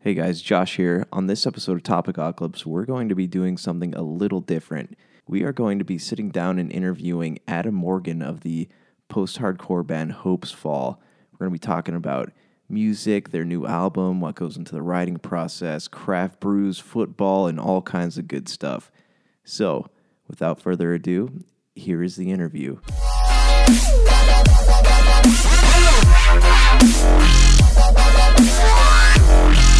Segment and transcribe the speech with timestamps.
[0.00, 1.08] Hey guys, Josh here.
[1.12, 4.96] On this episode of Topic Topicocalypse, we're going to be doing something a little different.
[5.26, 8.68] We are going to be sitting down and interviewing Adam Morgan of the
[9.08, 10.98] post hardcore band Hopesfall.
[11.32, 12.30] We're going to be talking about
[12.68, 17.82] music, their new album, what goes into the writing process, craft brews, football, and all
[17.82, 18.92] kinds of good stuff.
[19.42, 19.88] So,
[20.28, 21.42] without further ado,
[21.74, 22.78] here is the interview.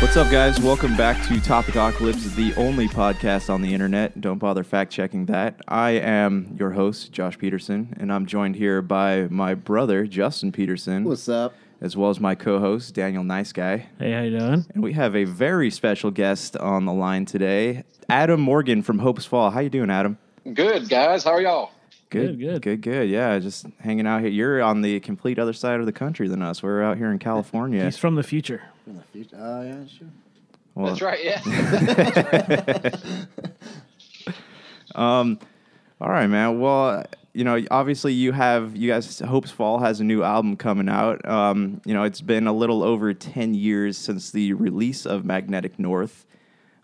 [0.00, 0.58] What's up, guys?
[0.58, 4.18] Welcome back to Topicocalypse, the only podcast on the internet.
[4.18, 5.60] Don't bother fact checking that.
[5.68, 11.04] I am your host, Josh Peterson, and I'm joined here by my brother, Justin Peterson,
[11.04, 11.52] What's up?
[11.80, 13.86] As well as my co host, Daniel Nice Guy.
[13.98, 14.66] Hey, how you doing?
[14.74, 19.52] And we have a very special guest on the line today, Adam Morgan from Hopesfall.
[19.52, 20.18] How you doing, Adam?
[20.52, 21.70] Good guys, how are y'all?
[22.10, 22.62] Good, good.
[22.62, 23.08] good, good.
[23.08, 24.30] Yeah, just hanging out here.
[24.30, 26.62] You're on the complete other side of the country than us.
[26.62, 27.84] We're out here in California.
[27.84, 28.62] He's from the future.
[28.86, 29.36] In the future.
[29.38, 30.08] Oh, yeah, sure.
[30.74, 32.90] Well, That's right, yeah.
[34.94, 35.38] Um,
[36.00, 36.60] all right, man.
[36.60, 37.04] Well,
[37.38, 39.20] you know, obviously you have you guys.
[39.20, 41.24] Hopes Fall has a new album coming out.
[41.24, 45.78] Um, you know, it's been a little over ten years since the release of Magnetic
[45.78, 46.26] North.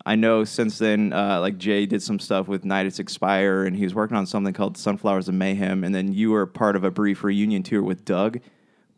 [0.06, 3.74] I know since then, uh, like Jay did some stuff with Night It's Expire, and
[3.74, 6.84] he was working on something called Sunflowers of Mayhem, and then you were part of
[6.84, 8.38] a brief reunion tour with Doug.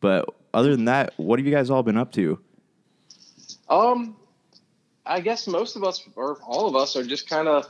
[0.01, 2.39] But other than that, what have you guys all been up to?
[3.71, 4.15] um,
[5.07, 7.67] I guess most of us, or all of us, are just kind of,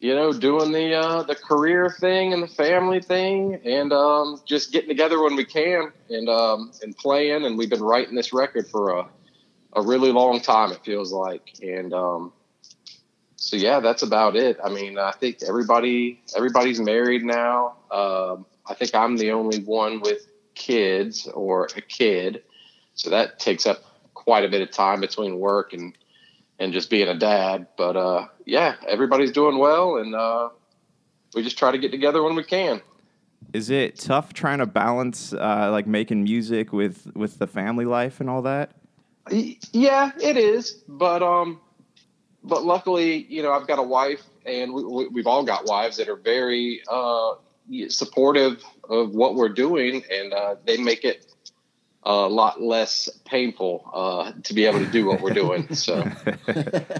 [0.00, 4.72] you know, doing the uh, the career thing and the family thing, and um, just
[4.72, 7.44] getting together when we can, and um, and playing.
[7.44, 9.08] And we've been writing this record for a
[9.74, 10.70] a really long time.
[10.72, 12.32] It feels like, and um,
[13.36, 14.58] so yeah, that's about it.
[14.64, 17.74] I mean, I think everybody everybody's married now.
[17.90, 22.42] Um, I think I'm the only one with kids or a kid,
[22.94, 23.78] so that takes up
[24.14, 25.94] quite a bit of time between work and
[26.58, 27.66] and just being a dad.
[27.76, 30.50] But uh, yeah, everybody's doing well, and uh,
[31.34, 32.80] we just try to get together when we can.
[33.52, 38.20] Is it tough trying to balance uh, like making music with with the family life
[38.20, 38.72] and all that?
[39.30, 41.60] Yeah, it is, but um,
[42.42, 46.08] but luckily, you know, I've got a wife, and we, we've all got wives that
[46.08, 47.34] are very uh,
[47.88, 51.26] supportive of what we're doing, and uh, they make it
[52.08, 55.74] a lot less painful uh, to be able to do what we're doing.
[55.74, 56.04] So.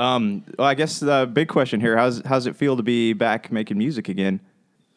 [0.00, 3.52] Um, well, I guess the big question here: how's how's it feel to be back
[3.52, 4.40] making music again?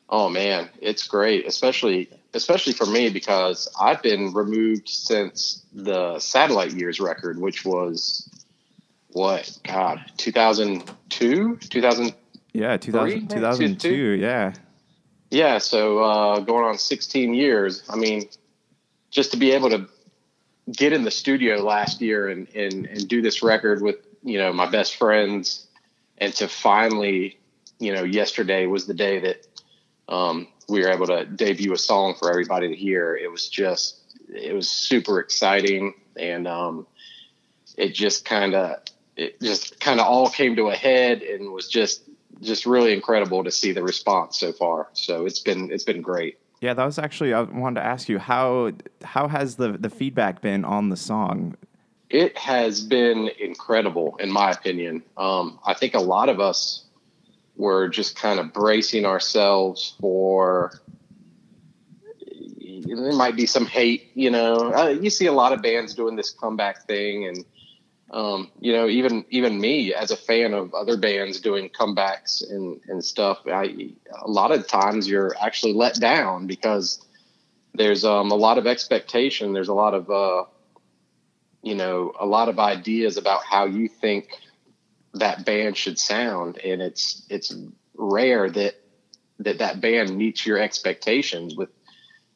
[0.10, 6.72] Oh man, it's great, especially especially for me because I've been removed since the Satellite
[6.72, 8.30] Years record, which was
[9.10, 12.16] what God, two thousand two, two thousand.
[12.54, 13.40] Yeah, 2000, Three?
[13.40, 14.54] 2002, Yeah,
[15.32, 17.84] Yeah, so uh, going on sixteen years.
[17.90, 18.30] I mean,
[19.14, 19.88] just to be able to
[20.72, 24.52] get in the studio last year and and and do this record with you know
[24.52, 25.68] my best friends,
[26.18, 27.38] and to finally,
[27.80, 29.48] you know, yesterday was the day that
[30.08, 33.16] um, we were able to debut a song for everybody to hear.
[33.16, 36.88] It was just, it was super exciting, and um,
[37.78, 38.78] it just kind of,
[39.16, 42.04] it just kind of all came to a head, and was just,
[42.42, 44.88] just really incredible to see the response so far.
[44.94, 46.38] So it's been, it's been great.
[46.64, 46.74] Yeah.
[46.74, 48.72] That was actually I wanted to ask you how
[49.04, 51.58] how has the the feedback been on the song?
[52.10, 55.04] It has been incredible, in my opinion.
[55.18, 56.86] Um, I think a lot of us
[57.58, 60.80] were just kind of bracing ourselves for.
[62.86, 64.74] There might be some hate, you know.
[64.74, 67.44] Uh, you see a lot of bands doing this comeback thing, and
[68.14, 72.80] um, you know, even even me as a fan of other bands doing comebacks and
[72.88, 73.40] and stuff.
[73.48, 73.90] I
[74.22, 77.04] a lot of times you're actually let down because
[77.74, 79.54] there's um, a lot of expectation.
[79.54, 80.46] There's a lot of uh,
[81.64, 84.30] you know a lot of ideas about how you think
[85.16, 87.56] that band should sound and it's it's
[87.96, 88.76] rare that
[89.40, 91.70] that that band meets your expectations with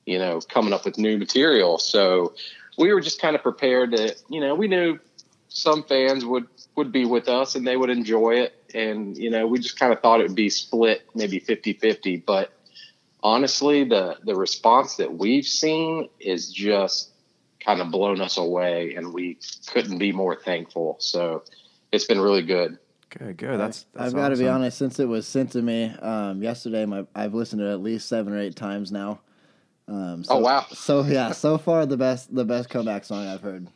[0.05, 2.33] you know coming up with new material so
[2.77, 4.99] we were just kind of prepared to you know we knew
[5.49, 9.47] some fans would would be with us and they would enjoy it and you know
[9.47, 12.53] we just kind of thought it would be split maybe 50-50 but
[13.23, 17.11] honestly the the response that we've seen is just
[17.59, 21.43] kind of blown us away and we couldn't be more thankful so
[21.91, 22.77] it's been really good
[23.09, 23.59] Good, good.
[23.59, 24.77] That's, that's I've got to be honest.
[24.77, 28.09] Since it was sent to me um, yesterday, my I've listened to it at least
[28.09, 29.21] seven or eight times now.
[29.87, 30.65] Um, so, Oh, wow.
[30.73, 33.67] So yeah, so far the best the best comeback song I've heard,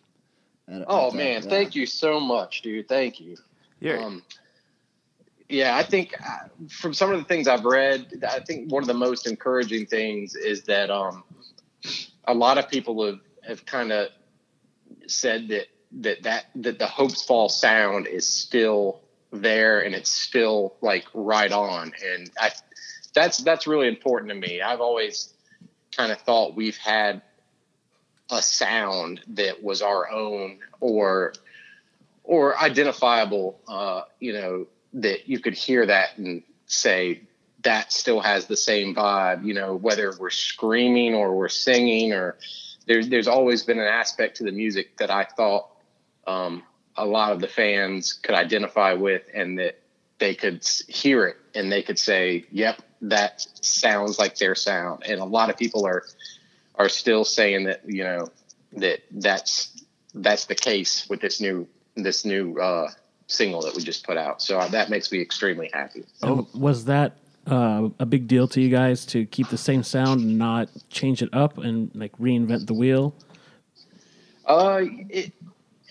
[0.71, 1.50] At, Oh at man, yeah.
[1.50, 2.88] thank you so much, dude.
[2.88, 3.38] Thank you.
[3.79, 4.03] Yeah.
[4.06, 4.23] Um,
[5.50, 8.88] yeah, I think uh, from some of the things I've read, I think one of
[8.88, 11.23] the most encouraging things is that um,
[12.25, 14.09] a lot of people have, have kind of
[15.07, 19.01] said that, that that that the Hopesfall sound is still
[19.33, 22.51] there and it's still like right on, and I
[23.13, 24.62] that's that's really important to me.
[24.62, 25.33] I've always
[25.95, 27.21] kind of thought we've had
[28.31, 31.33] a sound that was our own or
[32.24, 37.22] or identifiable uh you know that you could hear that and say
[37.63, 42.38] that still has the same vibe you know whether we're screaming or we're singing or
[42.88, 45.68] there's there's always been an aspect to the music that I thought
[46.25, 46.63] um
[46.95, 49.80] a lot of the fans could identify with and that
[50.19, 55.04] they could hear it and they could say yep that sounds like their sound.
[55.06, 56.04] And a lot of people are
[56.81, 58.28] are still saying that you know
[58.74, 59.83] that that's
[60.16, 62.89] that's the case with this new this new uh,
[63.28, 64.42] single that we just put out.
[64.42, 66.06] So uh, that makes me extremely happy.
[66.22, 70.22] And was that uh, a big deal to you guys to keep the same sound
[70.22, 73.13] and not change it up and like reinvent the wheel?
[74.45, 75.33] Uh, it,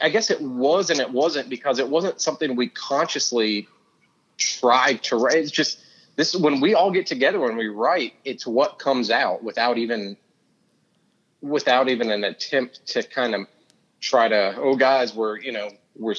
[0.00, 3.68] I guess it was and it wasn't because it wasn't something we consciously
[4.38, 5.36] tried to write.
[5.36, 5.80] It's just
[6.16, 10.16] this when we all get together when we write, it's what comes out without even
[11.42, 13.46] without even an attempt to kind of
[14.00, 16.14] try to oh guys we're you know we're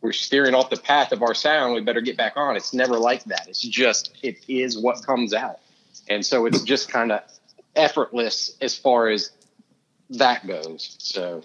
[0.00, 2.96] we're steering off the path of our sound we better get back on it's never
[2.98, 5.58] like that it's just it is what comes out
[6.08, 7.20] and so it's just kind of
[7.76, 9.30] effortless as far as
[10.10, 11.42] that goes so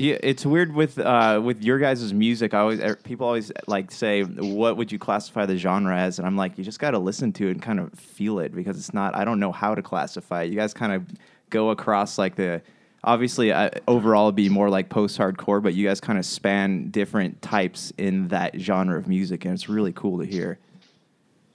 [0.00, 2.54] Yeah, it's weird with uh, with your guys' music.
[2.54, 6.26] I always er, people always like say, "What would you classify the genre as?" And
[6.26, 8.78] I'm like, you just got to listen to it and kind of feel it because
[8.78, 9.14] it's not.
[9.14, 10.50] I don't know how to classify it.
[10.50, 11.04] You guys kind of
[11.50, 12.62] go across like the.
[13.02, 17.94] Obviously, uh, overall, be more like post-hardcore, but you guys kind of span different types
[17.96, 20.58] in that genre of music, and it's really cool to hear.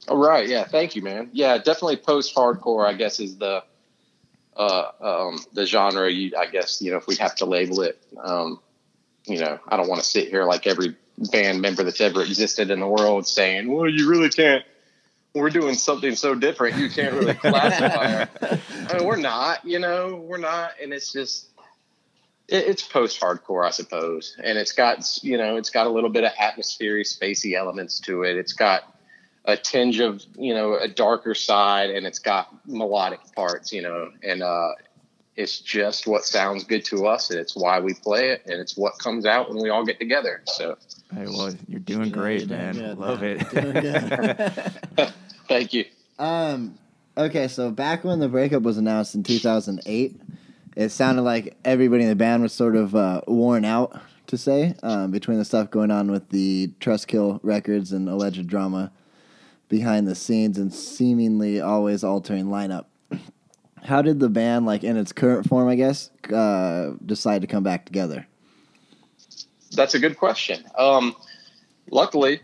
[0.07, 0.47] All right.
[0.47, 0.63] Yeah.
[0.63, 1.29] Thank you, man.
[1.33, 2.87] Yeah, definitely post-hardcore.
[2.87, 3.63] I guess is the
[4.55, 6.09] uh, um, the genre.
[6.09, 8.01] You, I guess you know if we have to label it.
[8.23, 8.59] Um,
[9.25, 10.95] you know, I don't want to sit here like every
[11.31, 14.63] band member that's ever existed in the world saying, "Well, you really can't."
[15.35, 16.77] We're doing something so different.
[16.77, 18.21] You can't really classify.
[18.23, 18.59] it.
[18.89, 19.63] I mean, we're not.
[19.65, 21.49] You know, we're not, and it's just
[22.47, 26.23] it, it's post-hardcore, I suppose, and it's got you know it's got a little bit
[26.23, 28.37] of atmospheric, spacey elements to it.
[28.37, 28.83] It's got
[29.43, 34.09] a tinge of you know a darker side, and it's got melodic parts, you know,
[34.23, 34.69] and uh,
[35.35, 38.77] it's just what sounds good to us, and it's why we play it, and it's
[38.77, 40.41] what comes out when we all get together.
[40.45, 40.77] So,
[41.13, 42.73] Hey, well, you're doing great, you're doing man.
[42.75, 43.45] good, Love man.
[43.51, 45.13] it.
[45.47, 45.85] Thank you.
[46.19, 46.77] Um.
[47.17, 50.19] Okay, so back when the breakup was announced in 2008,
[50.75, 54.75] it sounded like everybody in the band was sort of uh, worn out, to say,
[54.83, 58.91] um, between the stuff going on with the Trustkill records and alleged drama
[59.69, 62.85] behind the scenes and seemingly always altering lineup.
[63.83, 67.63] How did the band, like in its current form, I guess, uh, decide to come
[67.63, 68.27] back together?
[69.71, 70.63] That's a good question.
[70.77, 71.15] Um,
[71.91, 72.41] luckily,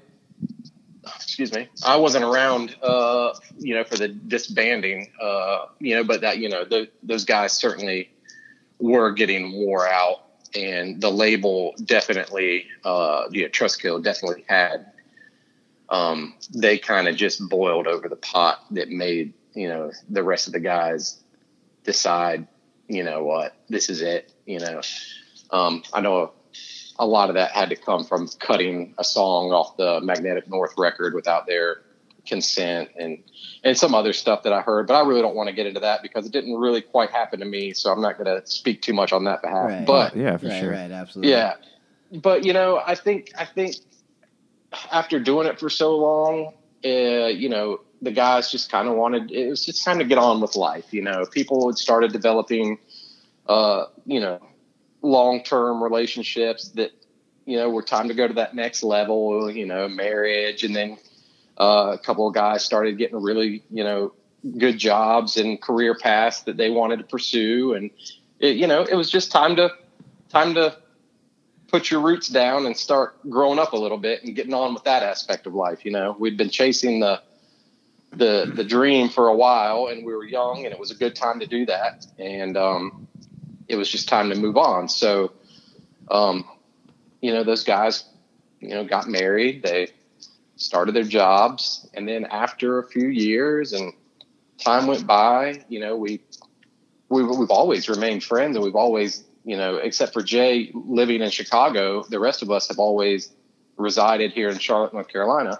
[1.41, 6.21] excuse me, I wasn't around, uh, you know, for the disbanding, uh, you know, but
[6.21, 8.11] that, you know, the, those guys certainly
[8.79, 10.23] were getting wore out
[10.53, 14.91] and the label definitely, uh, know, Trustkill definitely had,
[15.89, 20.45] um, they kind of just boiled over the pot that made, you know, the rest
[20.45, 21.19] of the guys
[21.83, 22.47] decide,
[22.87, 24.81] you know what, this is it, you know,
[25.49, 26.33] um, I know
[26.99, 30.73] a lot of that had to come from cutting a song off the Magnetic North
[30.77, 31.81] record without their
[32.25, 33.23] consent and
[33.63, 34.87] and some other stuff that I heard.
[34.87, 37.39] But I really don't want to get into that because it didn't really quite happen
[37.39, 37.73] to me.
[37.73, 39.69] So I'm not going to speak too much on that behalf.
[39.69, 39.85] Right.
[39.85, 40.71] But yeah, for right, sure.
[40.71, 41.31] right, absolutely.
[41.31, 41.55] yeah,
[42.11, 43.75] but you know, I think I think
[44.91, 46.53] after doing it for so long,
[46.85, 50.17] uh, you know, the guys just kind of wanted it was just time to get
[50.17, 50.93] on with life.
[50.93, 52.79] You know, people had started developing,
[53.47, 54.39] uh, you know,
[55.01, 56.91] long term relationships that
[57.45, 59.49] you know were time to go to that next level.
[59.51, 60.97] You know, marriage, and then
[61.59, 64.13] uh, a couple of guys started getting really you know
[64.57, 67.91] good jobs and career paths that they wanted to pursue, and
[68.39, 69.69] it, you know, it was just time to
[70.29, 70.77] time to
[71.67, 74.83] put your roots down and start growing up a little bit and getting on with
[74.83, 75.85] that aspect of life.
[75.85, 77.21] You know, we'd been chasing the
[78.11, 81.15] the the dream for a while, and we were young, and it was a good
[81.15, 82.05] time to do that.
[82.19, 83.07] And um,
[83.71, 84.89] it was just time to move on.
[84.89, 85.31] So,
[86.09, 86.45] um,
[87.21, 88.03] you know, those guys,
[88.59, 89.63] you know, got married.
[89.63, 89.87] They
[90.57, 93.93] started their jobs, and then after a few years and
[94.57, 96.21] time went by, you know, we
[97.09, 101.29] we we've always remained friends, and we've always you know, except for Jay living in
[101.31, 103.31] Chicago, the rest of us have always
[103.77, 105.59] resided here in Charlotte, North Carolina,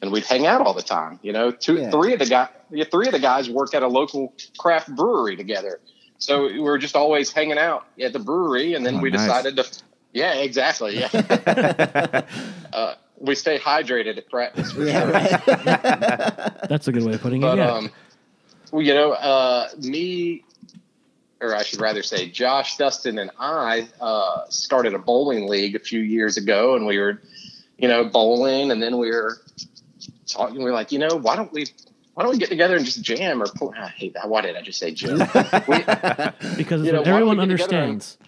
[0.00, 1.20] and we'd hang out all the time.
[1.22, 1.90] You know, two, Yeah.
[1.90, 5.36] three of the guy, yeah, three of the guys work at a local craft brewery
[5.36, 5.80] together,
[6.22, 9.22] so we were just always hanging out at the brewery, and then Oh, we nice.
[9.22, 9.66] decided to,
[10.12, 11.08] yeah, exactly, yeah.
[12.72, 14.70] uh, we stay hydrated at practice.
[14.72, 15.12] For Yeah, sure.
[15.12, 16.58] right.
[16.68, 17.56] That's a good way of putting it.
[17.56, 17.72] Yeah.
[17.72, 17.90] um,
[18.70, 20.44] well, you know, uh, me,
[21.40, 25.80] or I should rather say, Josh, Dustin, and I uh, started a bowling league a
[25.80, 27.20] few years ago, and we were,
[27.78, 29.38] you know, bowling, and then we were
[30.26, 30.58] talking.
[30.58, 31.66] We were like, you know, why don't we?
[32.14, 33.72] Why don't we get together and just jam or pull?
[33.76, 34.28] I hate that.
[34.28, 35.18] Why did I just say jam?
[35.68, 35.78] we,
[36.56, 38.18] because you know, everyone we get together and- understands.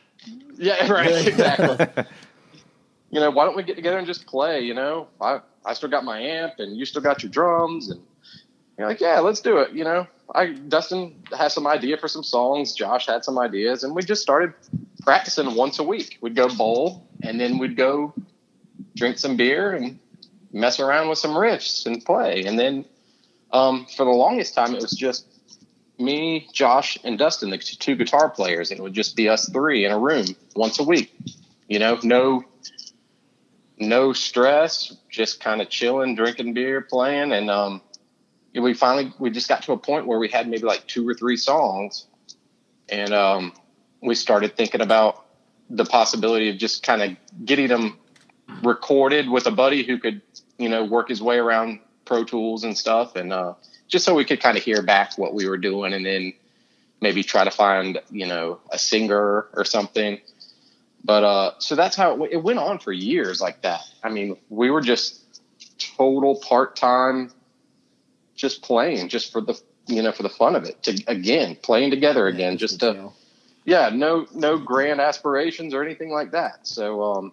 [0.56, 1.26] yeah, right.
[1.26, 2.04] Exactly.
[3.10, 4.60] you know, why don't we get together and just play?
[4.60, 8.00] You know, I I still got my amp, and you still got your drums, and
[8.78, 9.72] you're like, yeah, let's do it.
[9.72, 12.74] You know, I Dustin has some idea for some songs.
[12.74, 14.54] Josh had some ideas, and we just started
[15.02, 16.16] practicing once a week.
[16.22, 18.14] We'd go bowl, and then we'd go
[18.96, 19.98] drink some beer and
[20.52, 22.44] mess around with some riffs and play.
[22.44, 22.84] And then
[23.54, 25.26] um, for the longest time, it was just
[25.96, 29.84] me, Josh, and Dustin, the two guitar players, and it would just be us three
[29.84, 31.16] in a room once a week.
[31.68, 32.44] You know, no,
[33.78, 37.80] no stress, just kind of chilling, drinking beer, playing, and um,
[38.54, 41.14] we finally we just got to a point where we had maybe like two or
[41.14, 42.06] three songs,
[42.88, 43.52] and um,
[44.02, 45.24] we started thinking about
[45.70, 47.98] the possibility of just kind of getting them
[48.64, 50.20] recorded with a buddy who could,
[50.58, 53.54] you know, work his way around Pro Tools and stuff, and uh,
[53.88, 56.32] just so we could kind of hear back what we were doing, and then
[57.00, 60.20] maybe try to find, you know, a singer or something.
[61.04, 63.82] But uh, so that's how it, w- it went on for years like that.
[64.02, 65.20] I mean, we were just
[65.78, 67.30] total part time,
[68.34, 70.82] just playing, just for the you know for the fun of it.
[70.84, 73.10] To again playing together again, just to
[73.66, 76.66] yeah, no no grand aspirations or anything like that.
[76.66, 77.32] So um,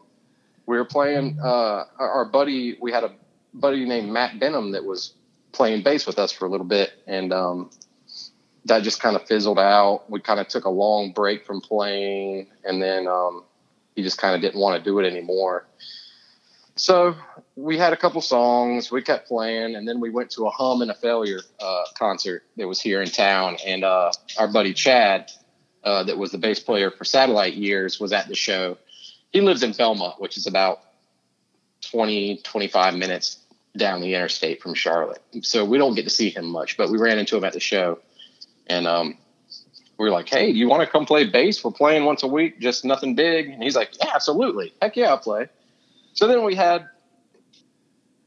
[0.65, 1.39] we were playing.
[1.41, 3.11] Uh, our buddy, we had a
[3.53, 5.13] buddy named Matt Benham that was
[5.51, 7.69] playing bass with us for a little bit, and um,
[8.65, 10.09] that just kind of fizzled out.
[10.09, 13.43] We kind of took a long break from playing, and then um,
[13.95, 15.65] he just kind of didn't want to do it anymore.
[16.75, 17.15] So
[17.55, 20.81] we had a couple songs, we kept playing, and then we went to a Hum
[20.81, 25.29] and a Failure uh, concert that was here in town, and uh, our buddy Chad
[25.83, 28.77] uh, that was the bass player for Satellite Years, was at the show.
[29.31, 30.81] He lives in Belmont, which is about
[31.89, 33.40] 20, 25 minutes
[33.75, 35.21] down the interstate from Charlotte.
[35.43, 37.59] So we don't get to see him much, but we ran into him at the
[37.59, 37.99] show.
[38.67, 39.17] And um,
[39.97, 41.63] we were like, hey, do you want to come play bass?
[41.63, 43.49] We're playing once a week, just nothing big.
[43.49, 44.73] And he's like, yeah, absolutely.
[44.81, 45.47] Heck yeah, I'll play.
[46.13, 46.87] So then we had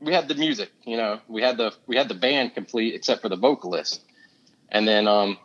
[0.01, 3.23] we had the music, you know, we had the we had the band complete except
[3.23, 4.03] for the vocalist.
[4.69, 5.39] And then um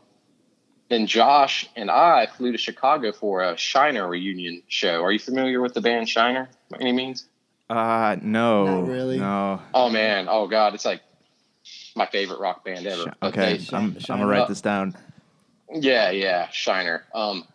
[0.89, 5.03] then Josh and I flew to Chicago for a Shiner reunion show.
[5.03, 7.28] Are you familiar with the band Shiner by any means?
[7.69, 9.19] Uh, no, Not really.
[9.19, 9.61] No.
[9.73, 11.01] Oh man, oh god, it's like
[11.95, 13.03] my favorite rock band ever.
[13.03, 14.95] Sh- Okay, they- I'm, I'm gonna write this down.
[15.71, 17.05] yeah, yeah, Shiner.
[17.13, 17.45] Um,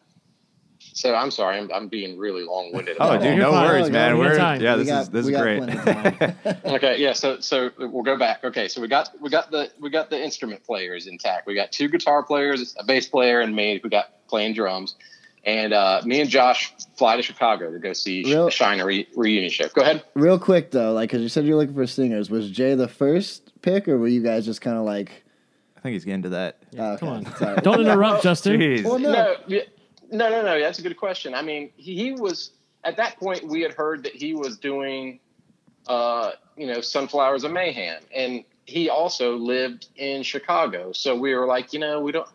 [0.79, 2.99] so I'm sorry, I'm, I'm being really long winded.
[3.01, 3.67] Oh, dude, no fine.
[3.67, 4.13] worries, man.
[4.15, 4.61] you We're time.
[4.61, 5.59] yeah, this got- is this is great.
[5.59, 6.37] plenty of time.
[6.77, 7.13] okay, yeah.
[7.13, 8.45] So so we'll go back.
[8.45, 11.49] Okay, so we got we got the we got the instrument players intact.
[11.49, 14.95] We got two guitar players, a bass player, and me We got playing drums.
[15.47, 19.07] And uh, me and Josh fly to Chicago to go see Real- Sh- Shiner re-
[19.15, 19.69] reunion show.
[19.69, 20.03] Go ahead.
[20.15, 22.31] Real quick though, like, cause you said you're looking for singers.
[22.31, 25.23] Was Jay the first pick, or were you guys just kind of like?
[25.77, 26.59] I think he's getting to that.
[26.79, 27.37] oh, okay, Come on.
[27.37, 27.61] sorry.
[27.61, 28.59] Don't interrupt, Justin.
[28.61, 28.85] Jeez.
[28.85, 29.37] Well, no.
[29.49, 29.61] No,
[30.11, 30.61] no, no, no.
[30.61, 31.35] That's a good question.
[31.35, 32.53] I mean, he, he was
[32.85, 33.47] at that point.
[33.47, 35.21] We had heard that he was doing,
[35.87, 40.93] uh, you know, Sunflowers of Mayhem, and he also lived in Chicago.
[40.93, 42.29] So we were like, you know, we don't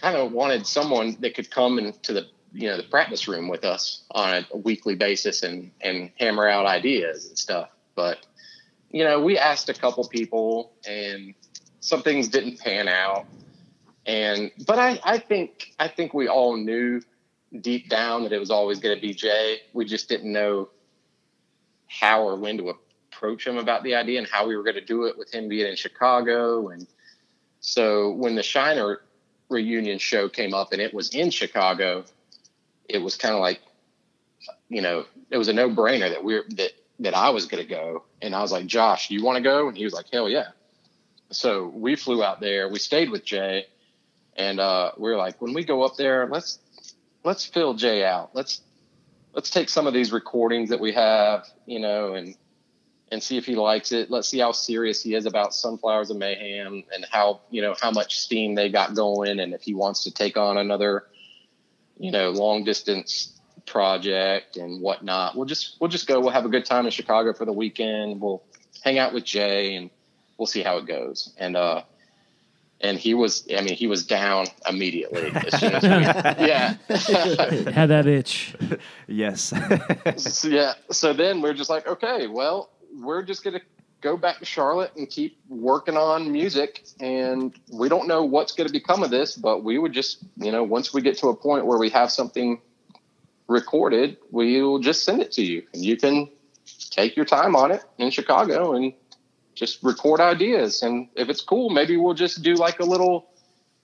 [0.00, 3.64] kind of wanted someone that could come into the you know the practice room with
[3.64, 7.70] us on a weekly basis and and hammer out ideas and stuff.
[7.94, 8.24] But
[8.90, 11.34] you know, we asked a couple people, and
[11.80, 13.26] some things didn't pan out
[14.06, 17.02] and but I, I think I think we all knew
[17.60, 19.58] deep down that it was always going to be Jay.
[19.72, 20.68] We just didn't know
[21.88, 22.74] how or when to
[23.10, 25.48] approach him about the idea and how we were going to do it with him
[25.48, 26.68] being in Chicago.
[26.68, 26.86] And
[27.60, 29.00] so when the Shiner
[29.48, 32.04] reunion show came up and it was in Chicago,
[32.88, 33.60] it was kind of like,
[34.68, 37.68] you know, it was a no brainer that we're that that I was going to
[37.68, 38.04] go.
[38.22, 39.68] And I was like, Josh, you want to go?
[39.68, 40.48] And he was like, hell yeah.
[41.30, 42.68] So we flew out there.
[42.68, 43.66] We stayed with Jay
[44.36, 46.58] and uh, we are like, when we go up there, let's
[47.24, 48.30] let's fill Jay out.
[48.34, 48.60] Let's
[49.32, 52.36] let's take some of these recordings that we have, you know, and
[53.12, 54.10] and see if he likes it.
[54.10, 57.90] Let's see how serious he is about Sunflowers of Mayhem and how you know how
[57.90, 61.04] much steam they got going, and if he wants to take on another
[61.98, 63.32] you know, long distance
[63.66, 65.36] project and whatnot.
[65.36, 66.20] We'll just we'll just go.
[66.20, 68.20] We'll have a good time in Chicago for the weekend.
[68.20, 68.42] We'll
[68.82, 69.90] hang out with Jay and
[70.38, 71.32] we'll see how it goes.
[71.38, 71.82] And uh,
[72.80, 75.30] and he was, I mean, he was down immediately.
[75.34, 75.88] As as we,
[76.46, 76.74] yeah,
[77.70, 78.54] Had that itch.
[79.06, 79.52] yes.
[80.16, 80.74] So, yeah.
[80.90, 83.60] So then we're just like, okay, well, we're just gonna
[84.00, 86.84] go back to Charlotte and keep working on music.
[87.00, 90.52] And we don't know what's going to become of this, but we would just, you
[90.52, 92.60] know, once we get to a point where we have something
[93.48, 96.28] recorded, we will just send it to you, and you can
[96.90, 98.92] take your time on it in Chicago and
[99.54, 100.82] just record ideas.
[100.82, 103.30] And if it's cool, maybe we'll just do like a little,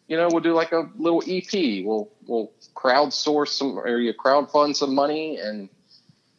[0.09, 1.85] you know, we'll do like a little EP.
[1.85, 5.69] We'll we'll crowdsource some or you crowdfund some money and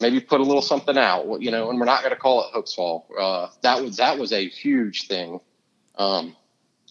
[0.03, 1.41] maybe put a little something out.
[1.41, 3.05] You know, and we're not going to call it Hopesfall.
[3.19, 5.39] Uh, that was that was a huge thing.
[5.95, 6.35] Um,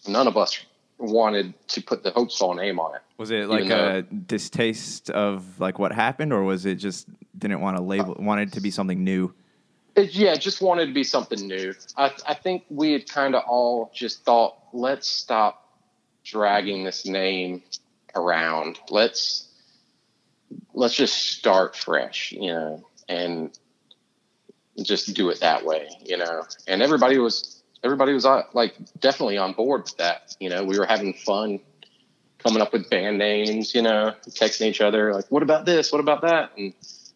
[0.07, 0.59] none of us
[0.97, 3.01] wanted to put the Hopesfall name on it.
[3.17, 7.61] was it like Even a distaste of like what happened, or was it just didn't
[7.61, 9.33] want to label, wanted to be something new?
[9.95, 11.73] It, yeah, just wanted to be something new.
[11.95, 15.77] I, I think we had kind of all just thought, let's stop
[16.23, 17.61] dragging this name
[18.15, 18.79] around.
[18.89, 19.49] Let's
[20.73, 23.57] let's just start fresh, you know, and
[24.83, 26.43] just do it that way, you know.
[26.67, 30.35] And everybody was everybody was uh, like definitely on board with that.
[30.39, 31.59] You know, we were having fun
[32.39, 35.91] coming up with band names, you know, texting each other like, "What about this?
[35.91, 36.73] What about that?" And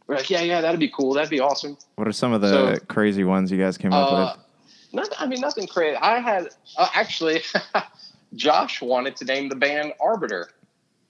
[0.07, 1.13] we're like, "Yeah, yeah, that'd be cool.
[1.13, 4.11] That'd be awesome." What are some of the So- crazy ones you guys came up
[4.11, 4.43] Uh, with?
[4.93, 5.97] not, I mean, nothing crazy.
[5.97, 7.41] I had uh, actually,
[8.35, 10.49] Josh wanted to name the band Arbiter.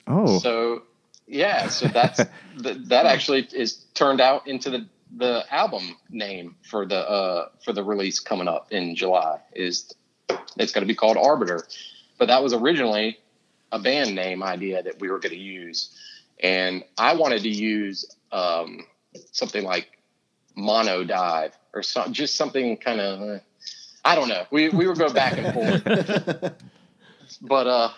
[0.08, 0.84] Oh, So
[1.28, 2.18] yeah, so that's
[2.64, 7.74] th- that actually is turned out into the the album name for the uh for
[7.74, 9.94] the release coming up in July is
[10.58, 11.66] it's going to be called Arbiter.
[12.18, 13.20] But that was originally
[13.72, 15.90] a band name idea that we were going to use,
[16.42, 18.86] and I wanted to use um,
[19.32, 20.00] something like
[20.56, 23.42] Mono Dive or some, just something kind of
[24.04, 24.46] I don't know.
[24.52, 26.54] We we were going back and forth
[27.42, 27.90] but uh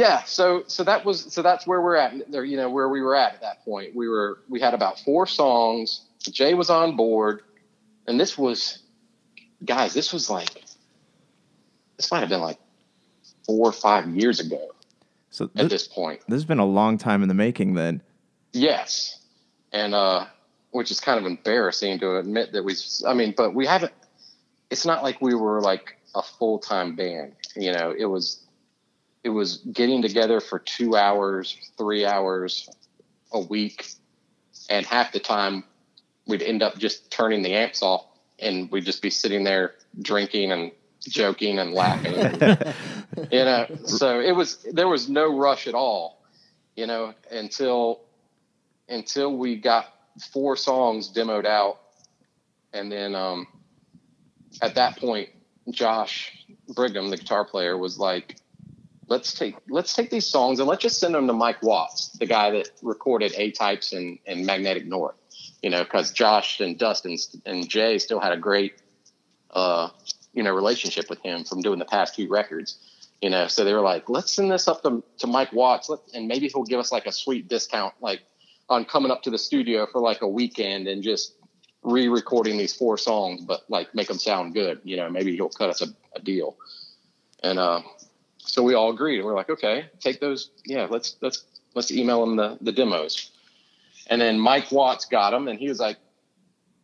[0.00, 3.00] yeah so so that was so that's where we're at there you know where we
[3.00, 6.96] were at at that point we were we had about four songs jay was on
[6.96, 7.42] board
[8.06, 8.80] and this was
[9.64, 10.62] guys this was like
[11.96, 12.58] this might have been like
[13.44, 14.70] four or five years ago
[15.30, 17.74] so at this, point this has been a long time in the making.
[17.74, 18.02] Then
[18.52, 19.20] Yes,
[19.72, 20.26] and uh,
[20.72, 22.74] which is kind of embarrassing to admit that we.
[23.06, 23.92] I mean, but we haven't.
[24.70, 27.34] It's not like we were like a full time band.
[27.54, 28.44] You know, it was.
[29.22, 32.68] It was getting together for two hours, three hours
[33.32, 33.86] a week,
[34.68, 35.64] and half the time
[36.26, 38.06] we'd end up just turning the amps off,
[38.38, 42.14] and we'd just be sitting there drinking and joking and laughing.
[43.30, 46.22] you know, so it was there was no rush at all.
[46.76, 48.00] You know, until
[48.88, 49.92] until we got
[50.32, 51.78] four songs demoed out
[52.72, 53.46] and then um,
[54.60, 55.28] at that point
[55.70, 58.36] josh brigham the guitar player was like
[59.10, 62.26] let's take let's take these songs and let's just send them to mike watts the
[62.26, 65.16] guy that recorded a types and, and magnetic north
[65.62, 68.80] you know because josh and dustin and jay still had a great
[69.50, 69.88] uh,
[70.32, 72.78] you know relationship with him from doing the past few records
[73.20, 75.98] you know so they were like let's send this up to, to mike watts let,
[76.14, 78.22] and maybe he'll give us like a sweet discount like
[78.70, 81.34] on coming up to the studio for like a weekend and just
[81.82, 84.80] re-recording these four songs, but like make them sound good.
[84.84, 86.56] You know, maybe he'll cut us a, a deal.
[87.42, 87.80] And uh,
[88.50, 89.24] so we all agreed.
[89.24, 90.50] We're like, okay, take those.
[90.64, 93.30] Yeah, let's let's let's email them the the demos.
[94.08, 95.98] And then Mike Watts got them, and he was like,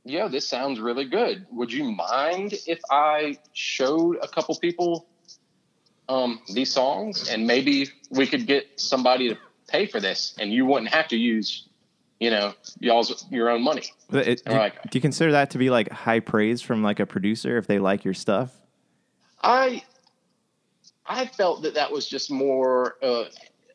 [0.04, 1.44] "Yeah, this sounds really good.
[1.50, 5.08] Would you mind if I showed a couple people
[6.08, 10.66] um, these songs, and maybe we could get somebody to pay for this, and you
[10.66, 11.68] wouldn't have to use,
[12.20, 14.72] you know, y'all's your own money." It, do, right.
[14.88, 17.80] do you consider that to be like high praise from like a producer if they
[17.80, 18.54] like your stuff?
[19.42, 19.82] I
[21.08, 23.24] I felt that that was just more uh,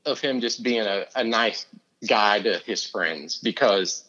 [0.05, 1.65] of him just being a, a nice
[2.07, 4.03] guy to his friends because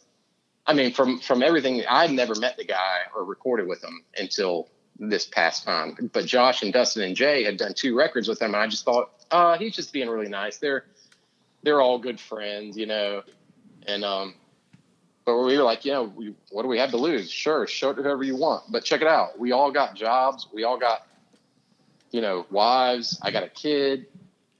[0.66, 4.68] I mean from from everything I'd never met the guy or recorded with him until
[4.98, 6.10] this past time.
[6.12, 8.84] But Josh and Dustin and Jay had done two records with him and I just
[8.84, 10.58] thought, uh, he's just being really nice.
[10.58, 10.84] They're
[11.62, 13.22] they're all good friends, you know.
[13.86, 14.34] And um
[15.24, 17.30] but we were like, you know, we, what do we have to lose?
[17.30, 18.64] Sure, show it to whoever you want.
[18.70, 19.38] But check it out.
[19.38, 20.48] We all got jobs.
[20.52, 21.06] We all got
[22.12, 23.18] you know, wives.
[23.22, 24.06] I got a kid.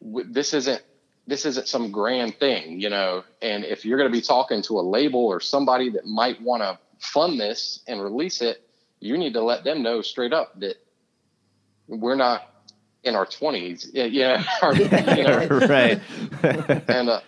[0.03, 0.83] This isn't
[1.29, 3.23] this isn't some grand thing, you know.
[3.41, 6.62] And if you're going to be talking to a label or somebody that might want
[6.62, 8.67] to fund this and release it,
[8.99, 10.77] you need to let them know straight up that
[11.87, 12.49] we're not
[13.05, 13.88] in our 20s.
[13.95, 16.01] Yeah, or, you know, right.
[16.88, 17.21] and uh,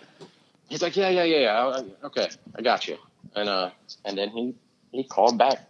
[0.67, 1.67] he's like, yeah, yeah, yeah, yeah.
[1.67, 2.97] I- Okay, I got you.
[3.35, 3.69] And uh,
[4.05, 4.55] and then he
[4.91, 5.67] he called back,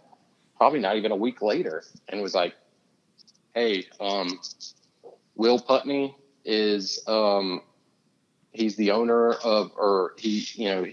[0.56, 2.54] probably not even a week later, and was like,
[3.56, 4.38] hey, um,
[5.34, 6.14] Will Putney
[6.44, 7.62] is um,
[8.52, 10.86] he's the owner of, or he, you know,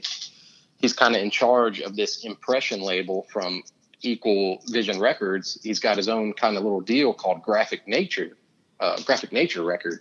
[0.77, 3.63] he's kind of in charge of this impression label from
[4.01, 5.59] Equal Vision Records.
[5.61, 8.37] He's got his own kind of little deal called Graphic Nature,
[8.79, 9.99] uh, Graphic Nature Record,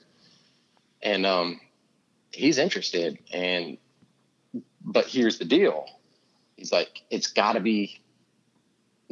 [1.02, 1.60] and um,
[2.30, 3.18] he's interested.
[3.32, 3.76] And
[4.84, 5.86] but here's the deal:
[6.56, 8.01] he's like, it's got to be,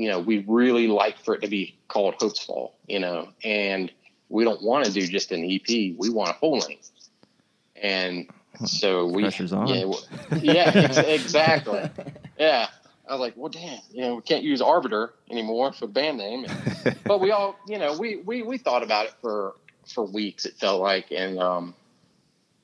[0.01, 3.93] you know, we really like for it to be called Hopesfall, you know, and
[4.31, 5.69] we don't want to do just an EP.
[5.69, 6.91] We want a full length.
[7.77, 8.31] And
[8.65, 9.69] so we, Pressure's on.
[9.69, 9.93] yeah,
[10.41, 11.91] yeah, ex- exactly.
[12.39, 12.69] Yeah.
[13.07, 16.47] I was like, well, damn, you know, we can't use Arbiter anymore for band name.
[17.05, 19.55] but we all, you know, we, we, we thought about it for,
[19.87, 21.11] for weeks, it felt like.
[21.11, 21.75] And, um,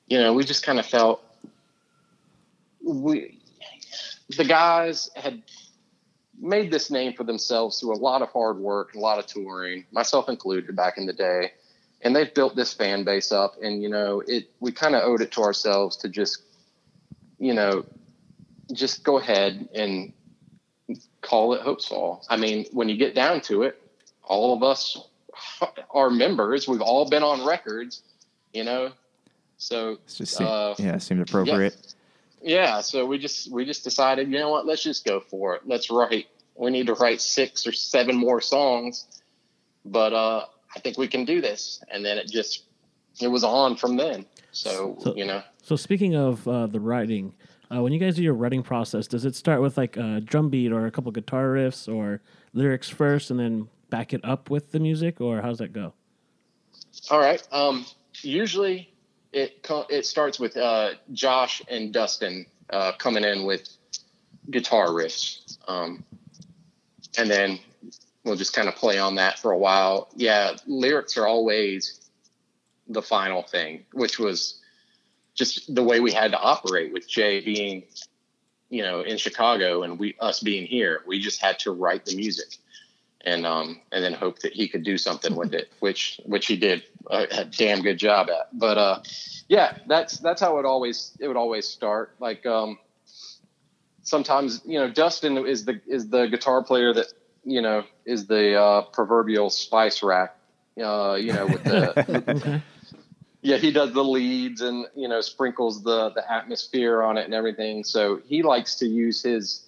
[0.06, 1.22] you know, we just kind of felt
[2.82, 3.40] we,
[4.36, 5.42] the guys had
[6.40, 9.84] made this name for themselves through a lot of hard work, a lot of touring,
[9.90, 11.52] myself included back in the day.
[12.02, 15.22] And they've built this fan base up and, you know, it, we kind of owed
[15.22, 16.42] it to ourselves to just,
[17.38, 17.84] you know,
[18.72, 20.12] just go ahead and
[21.22, 22.24] call it Hopesfall.
[22.28, 23.80] I mean, when you get down to it,
[24.22, 24.98] all of us
[25.90, 26.68] are members.
[26.68, 28.02] We've all been on records,
[28.52, 28.92] you know.
[29.58, 31.94] So It's just seemed, uh, yeah, it seemed appropriate.
[32.46, 35.62] Yeah, so we just we just decided, you know what, let's just go for it.
[35.66, 36.26] Let's write.
[36.54, 39.04] We need to write six or seven more songs,
[39.84, 41.82] but uh, I think we can do this.
[41.90, 42.64] And then it just
[43.20, 44.24] it was on from then.
[44.52, 47.34] So, So- you know, So speaking of uh, the writing,
[47.74, 50.48] uh, when you guys do your writing process, does it start with like a drum
[50.48, 52.22] beat or a couple guitar riffs or
[52.54, 55.92] lyrics first, and then back it up with the music, or how's that go?
[57.10, 57.42] All right.
[57.50, 57.84] Um,
[58.22, 58.94] usually
[59.36, 63.68] it it starts with uh, Josh and Dustin uh, coming in with
[64.50, 66.02] guitar riffs, um,
[67.18, 67.58] and then
[68.24, 70.08] we'll just kind of play on that for a while.
[70.16, 72.00] Yeah, lyrics are always
[72.88, 74.62] the final thing, which was
[75.34, 77.82] just the way we had to operate with Jay being,
[78.70, 81.02] you know, in Chicago and we us being here.
[81.06, 82.56] We just had to write the music
[83.26, 86.56] and um and then hope that he could do something with it, which which he
[86.56, 88.56] did a, a damn good job at.
[88.58, 89.02] But uh,
[89.48, 92.14] yeah, that's that's how it always it would always start.
[92.20, 92.78] Like um,
[94.02, 97.06] sometimes you know Dustin is the is the guitar player that
[97.44, 100.36] you know is the uh, proverbial spice rack.
[100.80, 102.62] Uh, you know with the
[103.40, 107.32] yeah he does the leads and you know sprinkles the the atmosphere on it and
[107.32, 109.65] everything so he likes to use his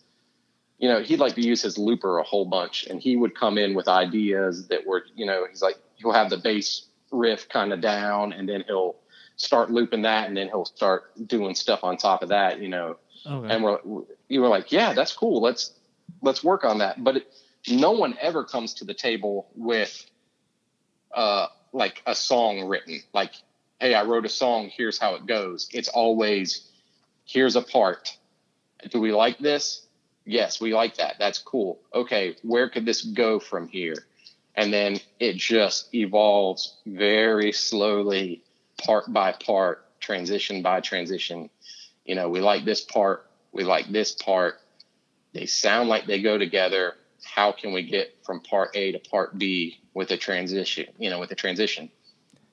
[0.79, 3.59] you know he'd like to use his looper a whole bunch and he would come
[3.59, 7.73] in with ideas that were you know he's like he'll have the bass riff kind
[7.73, 8.97] of down and then he'll
[9.37, 12.97] start looping that and then he'll start doing stuff on top of that you know.
[13.27, 13.55] Okay.
[13.55, 13.79] and we're
[14.29, 15.41] you were like yeah that's cool.
[15.41, 15.73] Let's
[16.23, 17.03] let's work on that.
[17.03, 17.35] But it,
[17.69, 20.07] no one ever comes to the table with
[21.15, 23.01] uh like a song written.
[23.13, 23.33] Like
[23.81, 24.71] hey i wrote a song.
[24.75, 25.69] Here's how it goes.
[25.73, 26.71] It's always
[27.25, 28.17] here's a part.
[28.91, 29.88] Do we like this
[30.29, 31.17] yes we like that.
[31.19, 31.81] That's cool.
[31.93, 33.97] Okay where could this go from here?
[34.55, 38.43] And then it just evolves very slowly
[38.85, 41.51] part by part transition by transition.
[42.05, 44.61] You know we like this part we like this part.
[45.33, 46.95] They sound like they go together.
[47.25, 51.21] How can we get from part a to part b with a transition you know
[51.21, 51.91] with a transition?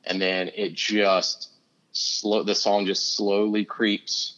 [0.05, 1.49] And then it just
[1.91, 4.35] slow the song just slowly creeps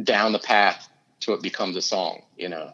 [0.00, 0.88] down the path
[1.22, 2.72] till it becomes a song you know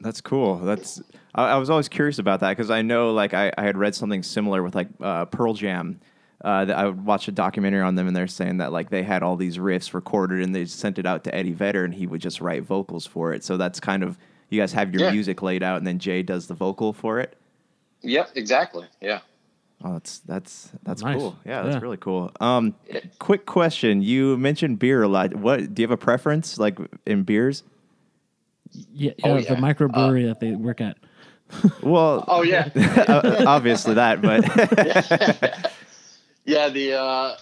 [0.00, 0.58] That's cool.
[0.58, 1.00] That's
[1.34, 3.94] I, I was always curious about that because I know like I, I had read
[3.94, 6.00] something similar with like uh, Pearl Jam.
[6.44, 9.02] Uh, that I would watch a documentary on them and they're saying that like they
[9.02, 12.06] had all these riffs recorded and they sent it out to Eddie Vedder and he
[12.06, 13.42] would just write vocals for it.
[13.42, 14.18] So that's kind of
[14.50, 15.12] you guys have your Yeah.
[15.12, 17.36] music laid out and then Jay does the vocal for it.
[18.02, 19.20] yep exactly yeah
[19.84, 21.16] Oh, that's that's that's Nice.
[21.18, 21.38] cool.
[21.44, 21.80] Yeah, that's Yeah.
[21.80, 22.30] really cool.
[22.40, 22.74] Um,
[23.18, 25.34] quick question: You mentioned beer a lot.
[25.34, 27.62] What do you have a preference like in beers?
[28.92, 29.54] yeah, yeah, Oh, the yeah.
[29.54, 30.96] microbrewery that they work at.
[31.82, 34.42] Well, oh yeah uh, obviously that, but
[36.44, 37.36] Yeah, the uh,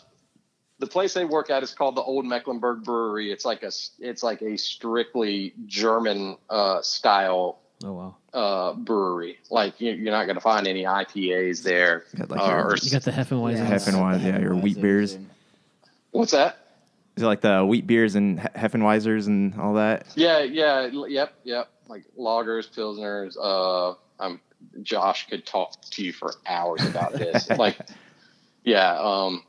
[0.79, 3.31] the place they work at is called the Old Mecklenburg Brewery.
[3.33, 3.70] It's like a
[4.01, 9.39] it's like a strictly German uh, style Oh wow, uh, brewery.
[9.51, 12.05] Like you, you're not going to find any IPAs there.
[12.17, 13.57] Got, like, uh, your- or you got the Heffenweizen.
[13.57, 13.71] Yeah.
[13.71, 15.19] Heffenweis, yeah, your wheat beers.
[16.13, 16.59] what's that?
[17.17, 20.07] is it like the wheat beers and He- Heffenweisers and all that?
[20.15, 21.69] Yeah, yeah, yep, yep.
[21.89, 23.37] Like lagers, pilsners.
[23.41, 24.41] Uh, I'm
[24.83, 27.51] Josh could talk to you for hours about this.
[27.59, 27.77] like,
[28.65, 29.43] yeah, um,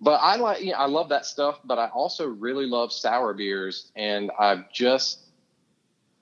[0.00, 3.34] but I like, you know, I love that stuff, but I also really love sour
[3.34, 5.20] beers, and I've just,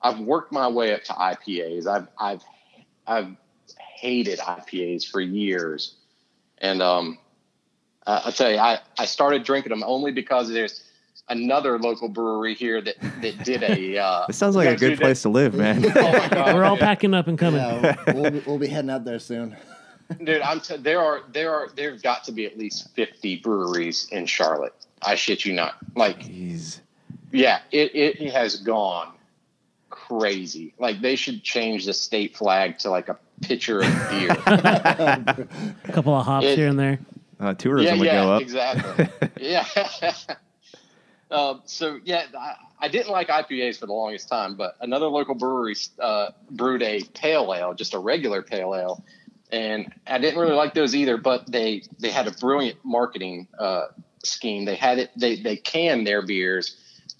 [0.05, 1.87] I've worked my way up to IPAs.
[1.87, 2.43] I've, I've,
[3.07, 3.35] I've
[3.79, 5.95] hated IPAs for years,
[6.59, 7.19] and um,
[8.07, 10.85] uh, I tell you, I, I started drinking them only because there's
[11.31, 13.95] another local brewery here that that did a.
[14.05, 15.83] Uh, This sounds like a good place to live, man.
[15.97, 16.81] Oh my god, We're all dude.
[16.83, 17.61] packing up and coming.
[17.61, 19.57] Yeah, we'll, be, we'll be heading out there soon.
[20.25, 20.43] dude.
[20.43, 24.27] I'm t- there are there are there've got to be at least fifty breweries in
[24.27, 24.75] Charlotte.
[25.01, 25.77] I shit you not.
[25.97, 26.81] Like Jeez.
[27.33, 29.13] Yeah, it, it has gone
[29.95, 30.75] crazy.
[30.79, 34.31] Like they should change the state flag to like a pitcher of beer.
[34.47, 36.99] A couple of hops It- here and there.
[37.41, 38.43] Uh, tourism yeah, would yeah, go up.
[38.43, 39.09] exactly.
[39.41, 39.67] yeah.
[41.31, 45.35] um, so yeah, I, I didn't like IPAs for the longest time, but another local
[45.35, 49.05] brewery uh, brewed a pale ale, just a regular pale ale,
[49.53, 51.17] and I didn't really like those either.
[51.17, 53.87] But they they had a brilliant marketing uh,
[54.23, 54.65] scheme.
[54.65, 55.11] They had it.
[55.17, 56.77] They they canned their beers.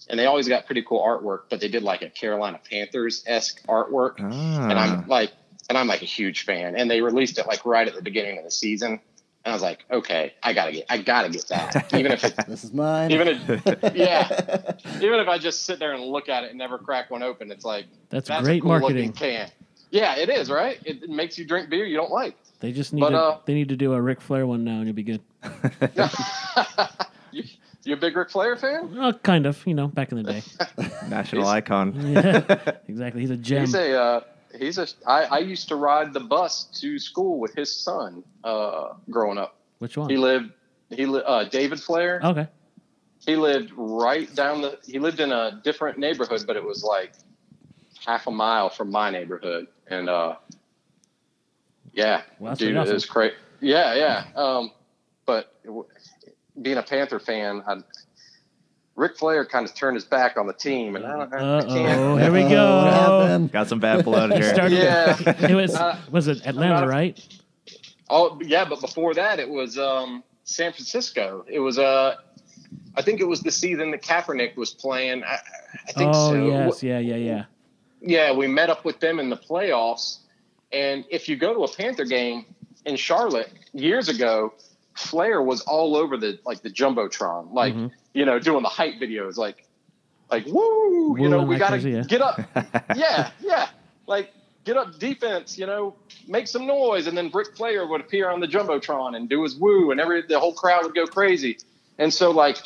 [0.09, 3.65] And they always got pretty cool artwork, but they did like a Carolina Panthers esque
[3.67, 4.15] artwork.
[4.19, 4.69] Ah.
[4.69, 5.31] and I'm like,
[5.69, 6.75] and I'm like a huge fan.
[6.75, 9.61] And they released it like right at the beginning of the season, and I was
[9.63, 13.11] like, okay, I gotta get, I gotta get that, even if it, This is mine.
[13.11, 13.39] even if,
[13.95, 17.23] yeah, even if I just sit there and look at it and never crack one
[17.23, 19.13] open, it's like That's, that's great a cool looking marketing.
[19.13, 19.49] can.
[19.91, 20.79] Yeah, it is right.
[20.85, 22.35] It, it makes you drink beer you don't like.
[22.59, 23.17] They just need But, to.
[23.19, 25.21] uh, they need to do a Ric Flair one now, and you'll be good.
[27.31, 27.43] you,
[27.85, 28.95] you a big Ric Flair fan?
[28.99, 29.65] Oh, kind of.
[29.67, 30.43] You know, back in the day.
[31.09, 31.93] National He's- icon.
[32.11, 33.21] yeah, exactly.
[33.21, 33.61] He's a gem.
[33.61, 34.21] He's a uh,
[34.57, 34.87] he's a.
[35.07, 39.57] I, I used to ride the bus to school with his son uh, growing up.
[39.79, 40.09] Which one?
[40.09, 40.51] He lived.
[40.89, 42.21] He li- uh, David Flair.
[42.23, 42.47] okay.
[43.25, 47.11] he lived right down the he lived in a different neighborhood but it was like
[48.05, 50.35] half a mile from my neighborhood and uh
[51.93, 54.71] yeah Well, dude pretty it was great yeah yeah um
[55.25, 55.87] but it w-
[56.61, 57.77] being a panther fan I
[58.95, 61.67] Ric Flair kind of turned his back on the team, and I, don't, I oh.
[61.67, 62.21] can't.
[62.21, 63.49] Here we go.
[63.51, 64.53] Got some bad blood here.
[64.53, 65.49] Started- Yeah.
[65.49, 67.39] It was Uh, was it Atlanta, not right?
[68.09, 71.43] Oh, yeah, but before that, it was um, San Francisco.
[71.47, 72.15] It was uh,
[72.95, 75.23] I think it was the season that Kaepernick was playing.
[75.23, 75.39] I,
[75.87, 76.45] I think Oh so.
[76.45, 77.45] yes, yeah, yeah, yeah.
[78.01, 80.19] Yeah, we met up with them in the playoffs.
[80.71, 82.45] And if you go to a Panther game
[82.85, 84.53] in Charlotte years ago,
[84.95, 87.91] Flair was all over the like the jumbotron, like Mhm.
[88.13, 89.65] you know, doing the hype videos, like
[90.31, 92.03] like woo, you know, we gotta crazy, yeah.
[92.03, 92.39] get up,
[92.95, 93.67] yeah, yeah,
[94.07, 94.31] like
[94.63, 95.95] get up defense, you know,
[96.27, 99.55] make some noise, and then Ric Flair would appear on the jumbotron and do his
[99.55, 101.57] woo, and every the whole crowd would go crazy.
[101.99, 102.57] And so like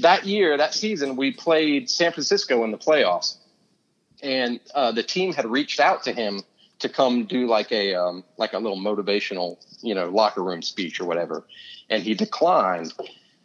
[0.00, 3.36] that year, that season, we played San Francisco in the playoffs
[4.22, 6.42] and uh, the team had reached out to him
[6.78, 11.00] to come do like a um, like a little motivational you know locker room speech
[11.00, 11.46] or whatever.
[11.90, 12.92] And he declined.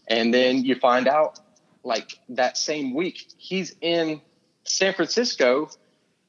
[0.07, 1.39] And then you find out
[1.83, 4.21] like that same week he's in
[4.63, 5.69] san francisco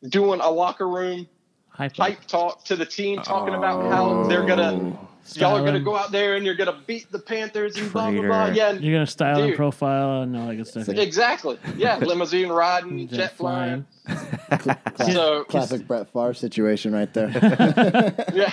[0.09, 1.29] doing a locker room
[1.75, 1.97] Hype.
[1.97, 4.29] hype talk to the team talking about how oh.
[4.29, 4.97] they're gonna
[5.33, 8.23] y'all are gonna go out there and you're gonna beat the panthers and blah blah
[8.23, 10.89] blah yeah You're gonna style and profile and all that good stuff.
[10.89, 14.81] exactly yeah limousine riding Jet jet flying Cla-
[15.13, 17.31] So- classic Brett Favre situation right there.
[18.35, 18.53] yeah.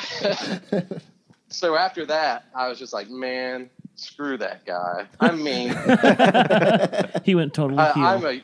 [1.49, 5.07] so after that, I was just like, man, screw that guy.
[5.19, 5.75] I mean,
[7.23, 7.79] he went totally.
[7.79, 8.15] I.
[8.15, 8.41] I'm a.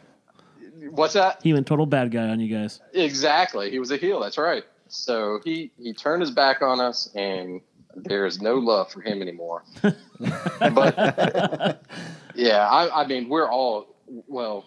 [0.90, 1.42] What's that?
[1.44, 2.80] he went total bad guy on you guys.
[2.94, 3.72] Exactly.
[3.72, 4.20] He was a heel.
[4.20, 4.64] That's right.
[4.88, 7.62] So he he turned his back on us, and
[7.96, 9.64] there is no love for him anymore.
[9.82, 11.82] but
[12.36, 13.96] yeah, I, I mean, we're all
[14.28, 14.66] well.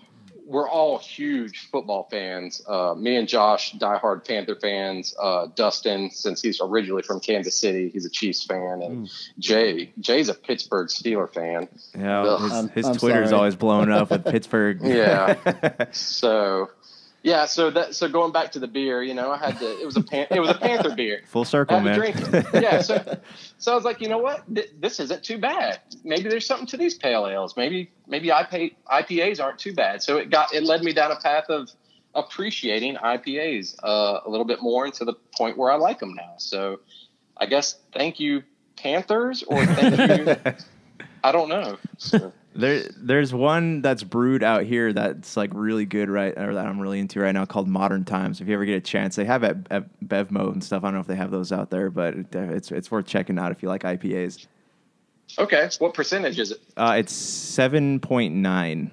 [0.50, 2.60] We're all huge football fans.
[2.66, 5.14] Uh, me and Josh, diehard Panther fans.
[5.16, 9.08] Uh, Dustin, since he's originally from Kansas City, he's a Chiefs fan, and
[9.38, 11.68] Jay, Jay's a Pittsburgh Steeler fan.
[11.96, 12.42] Yeah, Ugh.
[12.42, 14.80] his, I'm- his I'm Twitter's always blown up with Pittsburgh.
[14.82, 15.36] Yeah.
[15.92, 16.70] So,
[17.22, 17.44] yeah.
[17.44, 19.80] So that so going back to the beer, you know, I had to.
[19.80, 21.22] It was a pan, it was a Panther beer.
[21.26, 22.46] Full I circle, to man.
[22.54, 22.80] Yeah.
[22.80, 23.18] So,
[23.58, 24.42] so I was like, you know what?
[24.54, 25.80] Th- this isn't too bad.
[26.04, 27.56] Maybe there's something to these pale ales.
[27.56, 30.02] Maybe maybe IPA, IPAs aren't too bad.
[30.02, 31.70] So it got it led me down a path of
[32.14, 36.14] appreciating IPAs uh, a little bit more, and to the point where I like them
[36.14, 36.34] now.
[36.38, 36.80] So,
[37.36, 38.42] I guess thank you
[38.76, 40.36] Panthers, or thank you.
[41.24, 41.78] I don't know.
[41.98, 46.36] So, There, there's one that's brewed out here that's like really good, right?
[46.36, 48.40] Or that I'm really into right now called Modern Times.
[48.40, 50.82] If you ever get a chance, they have at, at Bevmo and stuff.
[50.82, 53.38] I don't know if they have those out there, but it- it's it's worth checking
[53.38, 54.46] out if you like IPAs.
[55.38, 56.60] okay, what percentage is it?
[56.76, 58.90] Uh, it's seven point nine.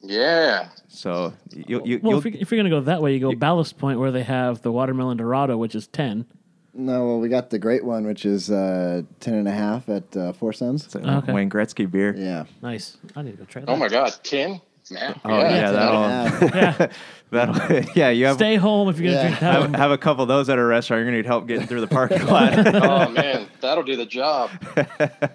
[0.00, 0.68] Yeah.
[0.88, 3.34] So you, you, Well, you'll, if you're, if you're gonna go that way, you go
[3.34, 6.26] Ballast Point, where they have the watermelon Dorado, which is ten.
[6.74, 10.16] No, well, we got the great one, which is uh, 10 and a half at
[10.16, 10.84] uh, Four Sons.
[10.84, 11.32] It's a Okay.
[11.32, 12.14] Wayne Gretzky beer.
[12.16, 12.44] Yeah.
[12.62, 12.96] Nice.
[13.16, 13.70] I need to go try that.
[13.70, 14.60] Oh my God, ten.
[14.90, 16.86] Man, Oh yeah, that'll Yeah.
[17.30, 18.08] that'll yeah.
[18.08, 19.28] You have Stay home if you're gonna Yeah.
[19.28, 21.00] drink that have, have a couple of those at a restaurant.
[21.00, 22.54] You're gonna need help getting through the parking lot.
[22.74, 24.50] oh man, that'll do the job.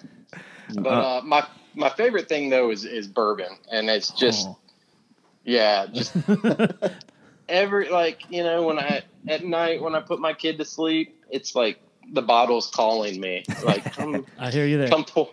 [0.76, 4.58] But uh, my my favorite thing though is is bourbon, and it's just Oh.
[5.44, 6.16] yeah, just
[7.50, 11.20] every like you know when I at night when I put my kid to sleep,
[11.30, 11.80] it's like
[12.12, 14.90] the bottle's calling me, like come I hear you there.
[14.90, 15.30] come pour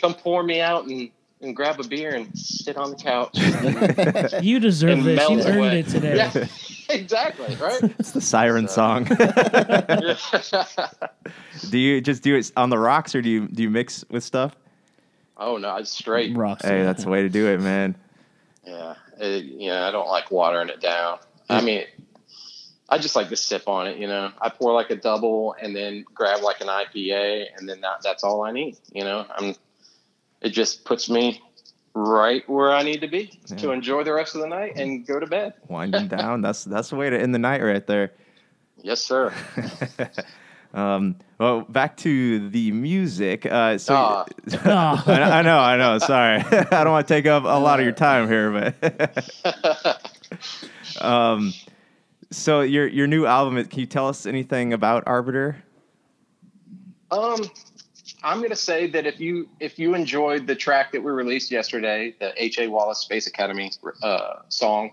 [0.00, 3.38] come pour me out and and grab a beer and sit on the couch.
[4.42, 5.28] You deserve and this.
[5.28, 5.80] You earned away.
[5.80, 6.16] it today.
[6.16, 6.46] Yeah,
[6.94, 7.80] exactly, right?
[7.98, 9.04] it's the siren song.
[11.70, 14.24] do you just do it on the rocks or do you do you mix with
[14.24, 14.56] stuff?
[15.36, 16.36] oh no, it's straight.
[16.36, 16.64] Rocks.
[16.64, 17.94] Hey, that's the way to do it, man.
[18.66, 21.18] Yeah, it, you know, I don't like watering it down.
[21.48, 21.84] I mean,
[22.88, 23.98] I just like to sip on it.
[23.98, 27.80] You know, I pour like a double and then grab like an IPA, and then
[27.82, 28.76] that, that's all I need.
[28.92, 29.54] You know, I'm.
[30.40, 31.42] It just puts me
[31.94, 35.18] right where I need to be to enjoy the rest of the night and go
[35.18, 35.54] to bed.
[35.68, 36.40] Winding down.
[36.42, 38.12] That's that's the way to end the night right there.
[38.80, 39.34] Yes, sir.
[40.74, 43.44] um, well, back to the music.
[43.44, 43.94] Uh, so.
[43.96, 44.24] Ah.
[45.06, 45.98] I, I know, I know.
[45.98, 50.12] Sorry, I don't want to take up a lot of your time here, but
[51.00, 51.52] um,
[52.30, 53.62] so your your new album.
[53.66, 55.62] Can you tell us anything about Arbiter?
[57.10, 57.48] Um,
[58.22, 62.14] I'm gonna say that if you if you enjoyed the track that we released yesterday,
[62.20, 62.58] the H.
[62.58, 62.68] A.
[62.68, 63.70] Wallace Space Academy
[64.02, 64.90] uh, song,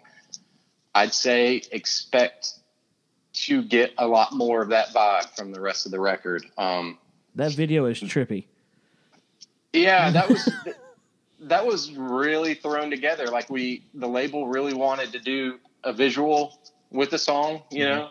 [0.94, 2.54] I'd say expect
[3.34, 6.46] to get a lot more of that vibe from the rest of the record.
[6.58, 6.98] Um,
[7.36, 8.46] That video is trippy.
[9.74, 10.50] yeah, that was
[11.42, 13.26] that was really thrown together.
[13.28, 16.60] Like we, the label really wanted to do a visual
[16.92, 18.10] with the song, you know,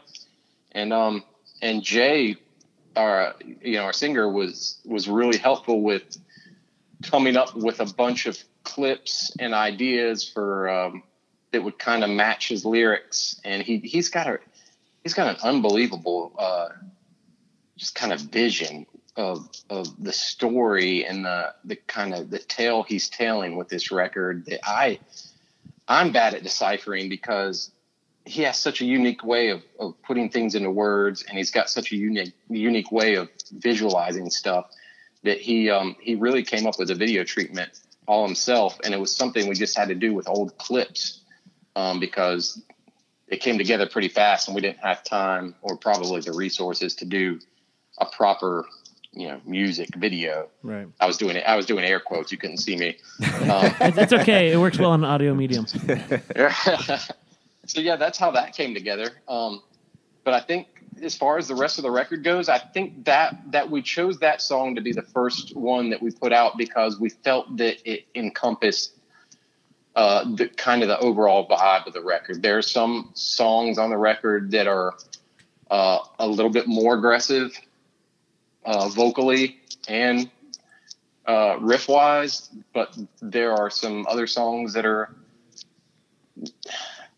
[0.72, 1.24] and um,
[1.60, 2.36] and Jay,
[2.96, 6.16] our you know our singer was was really helpful with
[7.02, 11.02] coming up with a bunch of clips and ideas for um,
[11.52, 14.38] that would kind of match his lyrics, and he he's got a
[15.02, 16.68] he's got an unbelievable uh,
[17.76, 22.82] just kind of vision of of the story and the the kind of the tale
[22.82, 24.98] he's telling with this record that I
[25.88, 27.70] I'm bad at deciphering because
[28.24, 31.68] he has such a unique way of, of putting things into words and he's got
[31.68, 34.70] such a unique unique way of visualizing stuff
[35.24, 37.70] that he um he really came up with a video treatment
[38.06, 41.20] all himself and it was something we just had to do with old clips
[41.76, 42.62] um, because
[43.28, 47.04] it came together pretty fast and we didn't have time or probably the resources to
[47.04, 47.38] do
[47.98, 48.66] a proper
[49.16, 50.86] you know music video Right.
[51.00, 52.88] i was doing it i was doing air quotes you couldn't see me
[53.50, 54.52] um, It's, it's okay.
[54.52, 55.66] It works well on audio medium.
[57.66, 59.62] so yeah that's how that came together um,
[60.24, 60.66] but i think
[61.02, 64.18] as far as the rest of the record goes i think that that we chose
[64.18, 67.76] that song to be the first one that we put out because we felt that
[67.90, 68.92] it encompassed
[69.96, 73.90] uh, the kind of the overall vibe of the record there are some songs on
[73.90, 74.94] the record that are
[75.70, 77.56] uh, a little bit more aggressive
[78.64, 80.30] uh, vocally and
[81.26, 85.14] uh, riff wise, but there are some other songs that are.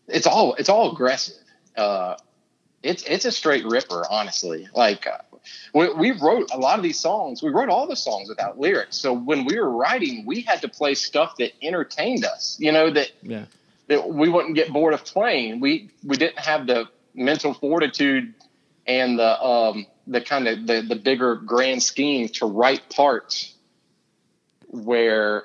[0.07, 1.35] It's all it's all aggressive.
[1.75, 2.15] Uh,
[2.83, 4.67] it's it's a straight ripper, honestly.
[4.73, 5.17] Like uh,
[5.73, 7.41] we, we wrote a lot of these songs.
[7.43, 8.95] We wrote all the songs without lyrics.
[8.97, 12.57] So when we were writing, we had to play stuff that entertained us.
[12.59, 13.45] You know that Yeah.
[13.87, 15.59] that we wouldn't get bored of playing.
[15.59, 18.33] We we didn't have the mental fortitude
[18.85, 23.53] and the um, the kind of the, the bigger grand scheme to write parts
[24.67, 25.43] where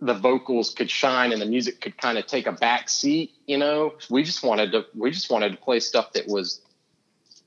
[0.00, 3.32] the vocals could shine and the music could kind of take a back seat.
[3.46, 6.60] You know, we just wanted to we just wanted to play stuff that was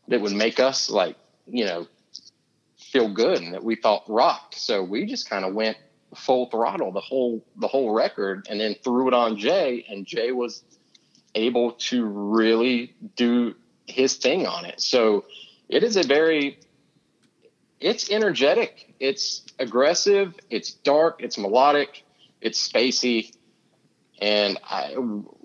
[0.07, 1.88] that would make us like you know
[2.77, 4.55] feel good and that we thought rocked.
[4.55, 5.77] So we just kind of went
[6.15, 10.31] full throttle the whole the whole record and then threw it on Jay and Jay
[10.31, 10.63] was
[11.35, 13.53] able to really do
[13.85, 14.81] his thing on it.
[14.81, 15.25] So
[15.69, 16.60] it is a very
[17.79, 22.03] it's energetic, it's aggressive, it's dark, it's melodic,
[22.41, 23.32] it's spacey
[24.22, 24.95] and I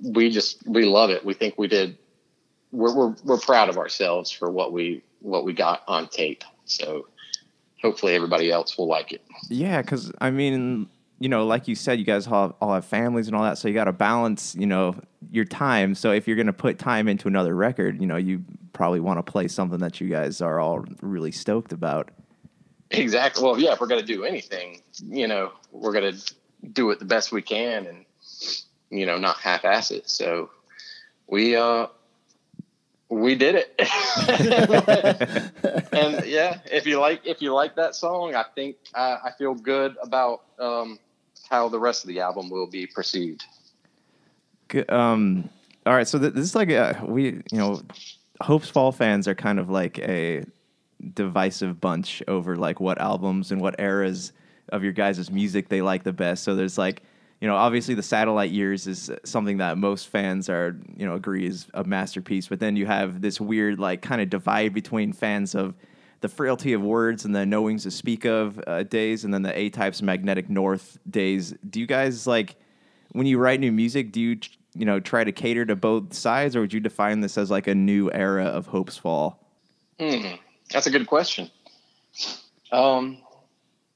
[0.03, 1.25] we just we love it.
[1.25, 1.97] We think we did
[2.73, 6.45] we're we're we're proud of ourselves for what we what we got on tape.
[6.65, 7.07] So
[7.81, 9.23] hopefully everybody else will like it.
[9.49, 10.89] Yeah, because I mean,
[11.21, 13.69] you know, like you said, you guys all, all have families and all that, so
[13.69, 14.97] you got to balance, you know,
[15.31, 15.95] your time.
[15.95, 18.45] So if you're going to put time into another record, you know, you
[18.75, 22.11] probably want to play something that you guys are all really stoked about.
[22.91, 23.43] Exactly.
[23.43, 26.35] Well, yeah, if we're going to do anything, you know, we're going to
[26.73, 28.05] do it the best we can and,
[28.91, 30.11] you know, not half ass it.
[30.11, 30.51] So
[31.27, 31.87] we, uh,
[33.09, 33.75] we did it.
[35.93, 39.55] and yeah, if you like if you like that song, I think I, I feel
[39.55, 40.99] good about um,
[41.49, 43.45] how the rest of the album will be perceived.
[44.69, 45.49] Good, um,
[45.87, 47.83] all right, so th- this is like a, we, you know,
[48.45, 50.45] Hopesfall fans are kind of like a
[51.15, 54.33] divisive bunch over like what albums and what eras
[54.69, 56.45] of your guys' music they like the best.
[56.45, 57.03] So there's like,
[57.41, 61.47] you know, obviously the Satellite Years is something that most fans are, you know, agree
[61.47, 62.47] is a masterpiece.
[62.49, 65.75] But then you have this weird like kind of divide between fans of
[66.21, 69.43] the frailty of words and the No Wings to Speak Of uh, days, and then
[69.43, 71.55] the A types magnetic north days.
[71.69, 72.57] Do you guys like
[73.13, 74.13] when you write new music?
[74.13, 74.39] Do you
[74.75, 77.67] you know try to cater to both sides, or would you define this as like
[77.67, 79.37] a new era of Hopesfall?
[79.99, 80.35] Hmm,
[80.71, 81.51] that's a good question.
[82.73, 83.19] Um,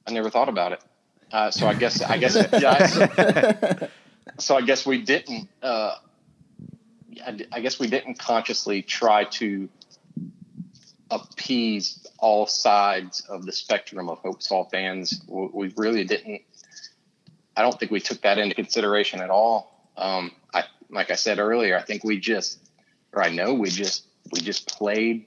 [0.07, 0.81] I never thought about it.
[1.33, 2.87] Uh, so I guess I guess yeah.
[2.87, 3.89] So,
[4.39, 5.49] so I guess we didn't.
[5.63, 5.97] Uh,
[7.27, 9.69] I, I guess we didn't consciously try to
[11.11, 15.23] appease all sides of the spectrum of Hopesfall fans.
[15.27, 16.43] We, we really didn't.
[17.57, 19.78] I don't think we took that into consideration at all.
[19.99, 22.59] Um, I, like I said earlier, I think we just,
[23.13, 25.27] or I know we just, we just played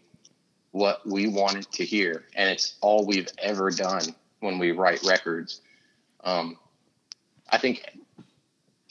[0.72, 4.04] what we wanted to hear, and it's all we've ever done
[4.40, 5.62] when we write records.
[6.24, 6.58] Um,
[7.50, 7.86] I think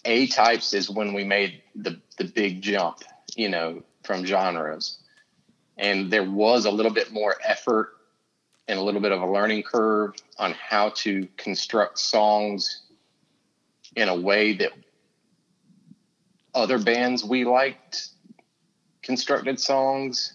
[0.05, 2.99] A types is when we made the the big jump,
[3.35, 4.99] you know, from genres,
[5.79, 7.95] and there was a little bit more effort
[8.69, 12.83] and a little bit of a learning curve on how to construct songs
[13.97, 14.73] in a way that
[16.55, 18.09] other bands we liked
[19.03, 20.35] constructed songs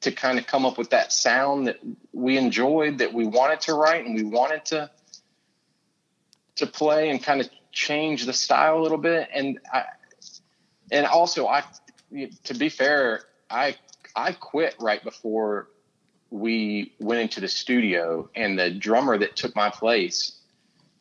[0.00, 1.78] to kind of come up with that sound that
[2.12, 4.90] we enjoyed that we wanted to write and we wanted to
[6.56, 9.28] to play and kind of change the style a little bit.
[9.32, 9.84] And I
[10.90, 11.62] and also I
[12.44, 13.76] to be fair I
[14.14, 15.68] I quit right before
[16.30, 20.38] we went into the studio and the drummer that took my place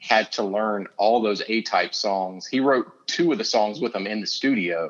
[0.02, 2.48] had to learn all those A type songs.
[2.48, 4.90] He wrote two of the songs with them in the studio,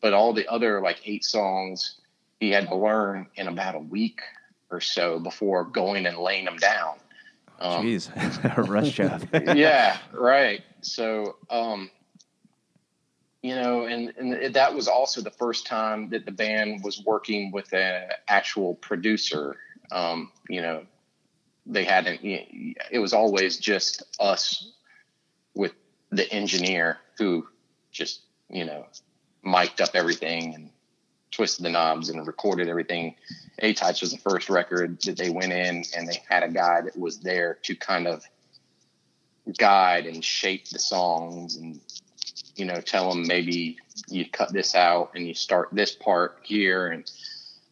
[0.00, 1.96] but all the other like eight songs
[2.38, 4.20] he had to learn in about a week
[4.70, 6.94] or so before going and laying them down.
[7.58, 8.08] Um, Jeez,
[8.58, 9.28] a rush job.
[9.56, 10.62] yeah, right.
[10.80, 11.90] So, um,
[13.42, 17.50] you know, and, and that was also the first time that the band was working
[17.50, 19.56] with an actual producer.
[19.90, 20.84] Um, you know,
[21.66, 24.72] they hadn't, it was always just us
[25.54, 25.72] with
[26.10, 27.46] the engineer who
[27.90, 28.86] just, you know,
[29.42, 30.70] mic'd up everything and
[31.30, 33.16] twisted the knobs and recorded everything.
[33.58, 36.80] A Types was the first record that they went in and they had a guy
[36.82, 38.24] that was there to kind of
[39.58, 41.80] guide and shape the songs and
[42.56, 43.76] you know tell them maybe
[44.08, 47.10] you cut this out and you start this part here and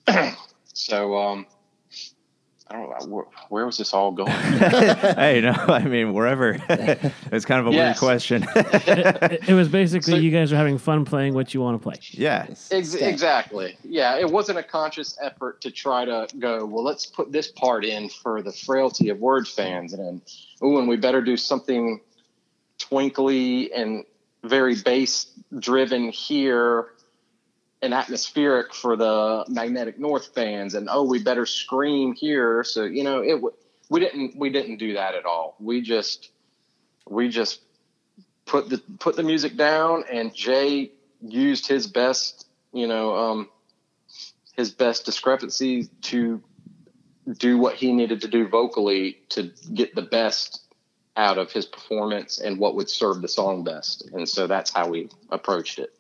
[0.73, 1.47] so um
[2.69, 4.31] I don't know where, where, was this all going.
[4.33, 6.57] hey, no, I mean wherever.
[7.31, 8.01] it's kind of a yes.
[8.01, 8.47] weird question.
[8.55, 11.83] it, it, was basically so, you guys are having fun playing what you want to
[11.83, 11.97] play.
[12.13, 13.77] Yeah, ex- exactly.
[13.85, 16.65] Yeah, it wasn't a conscious effort to try to go.
[16.65, 20.23] Well, let's put this part in for the frailty of word fans, and then
[20.63, 22.01] oh, and we better do something
[22.79, 24.05] twinkly and
[24.43, 25.27] very bass
[25.59, 26.94] driven here
[27.85, 32.65] and atmospheric for the magnetic north fans and oh we better scream here.
[32.65, 33.41] So you know it
[33.91, 35.55] we didn't we didn't do that at all.
[35.61, 36.31] We just
[37.09, 37.61] we just
[38.47, 43.49] put the put the music down and jay used his best you know um
[44.55, 46.43] his best discrepancy to
[47.39, 50.63] do what he needed to do vocally to get the best
[51.17, 54.11] out of his performance and what would serve the song best.
[54.13, 55.95] And so that's how we approached it.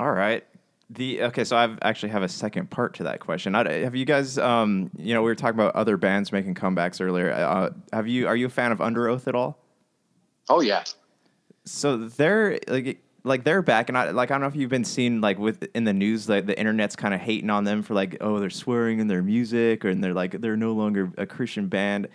[0.00, 0.44] All right
[0.90, 3.54] the okay, so I actually have a second part to that question.
[3.54, 7.00] I, have you guys, um, you know, we were talking about other bands making comebacks
[7.00, 7.32] earlier.
[7.32, 8.26] Uh, have you?
[8.26, 9.58] Are you a fan of Underoath at all?
[10.48, 10.84] Oh yeah.
[11.64, 14.84] So they're like like they're back, and I like I don't know if you've been
[14.84, 17.94] seeing like with in the news like the internet's kind of hating on them for
[17.94, 21.26] like oh they're swearing in their music or and they're like they're no longer a
[21.26, 22.08] Christian band.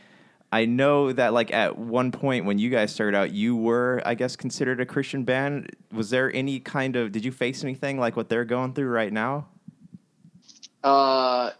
[0.51, 4.15] I know that like at one point when you guys started out, you were, I
[4.15, 5.75] guess, considered a Christian band.
[5.91, 9.13] Was there any kind of did you face anything like what they're going through right
[9.13, 9.47] now?
[10.83, 11.51] Uh,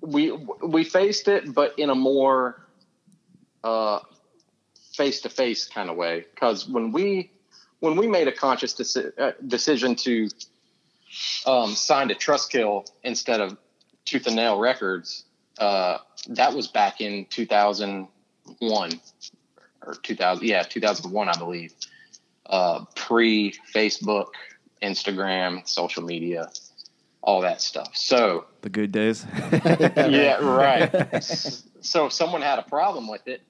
[0.00, 2.66] we we faced it, but in a more
[3.62, 4.00] uh
[4.94, 6.24] face to face kind of way.
[6.34, 7.30] Because when we
[7.80, 10.28] when we made a conscious deci- uh, decision to
[11.44, 13.58] um, sign to Trustkill instead of
[14.06, 15.24] Tooth and Nail Records,
[15.58, 15.98] uh,
[16.28, 18.08] that was back in 2000
[18.58, 19.00] one
[19.82, 21.72] or 2000, yeah, 2001, I believe.
[22.46, 24.28] Uh, pre Facebook,
[24.82, 26.48] Instagram, social media.
[27.22, 27.96] all that stuff.
[27.96, 29.26] So The good days.
[29.52, 31.24] yeah, right.
[31.84, 33.42] So if someone had a problem with it,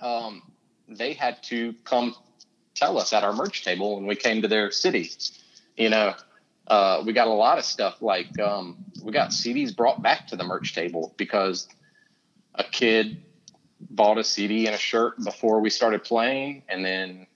[0.00, 0.40] um,
[0.88, 2.14] they had to come
[2.74, 5.10] tell us at our merch table when we came to their city.
[5.76, 6.14] You know,
[6.68, 10.36] uh, we got a lot of stuff like um, we got CDs brought back to
[10.36, 11.68] the merch table because
[12.54, 13.22] a kid
[13.90, 17.26] bought a CD and a shirt before we started playing, and then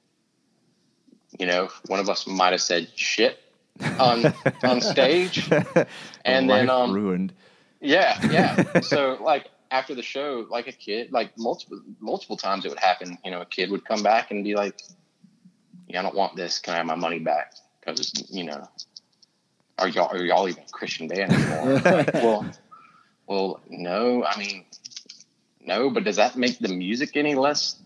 [1.39, 3.39] you know one of us might have said shit
[3.99, 4.33] on
[4.63, 5.51] on stage,
[6.25, 7.33] and then um, ruined.
[7.81, 8.81] yeah, yeah.
[8.81, 13.19] so like after the show, like a kid, like multiple multiple times it would happen.
[13.25, 14.81] You know, a kid would come back and be like,
[15.89, 16.59] "Yeah, I don't want this.
[16.59, 18.69] Can I have my money back?" Because you know,
[19.79, 21.81] are y'all are y'all even a Christian band anymore?
[21.81, 22.47] Like, well,
[23.27, 24.25] well, no.
[24.25, 24.65] I mean,
[25.67, 25.91] no.
[25.91, 27.77] But does that make the music any less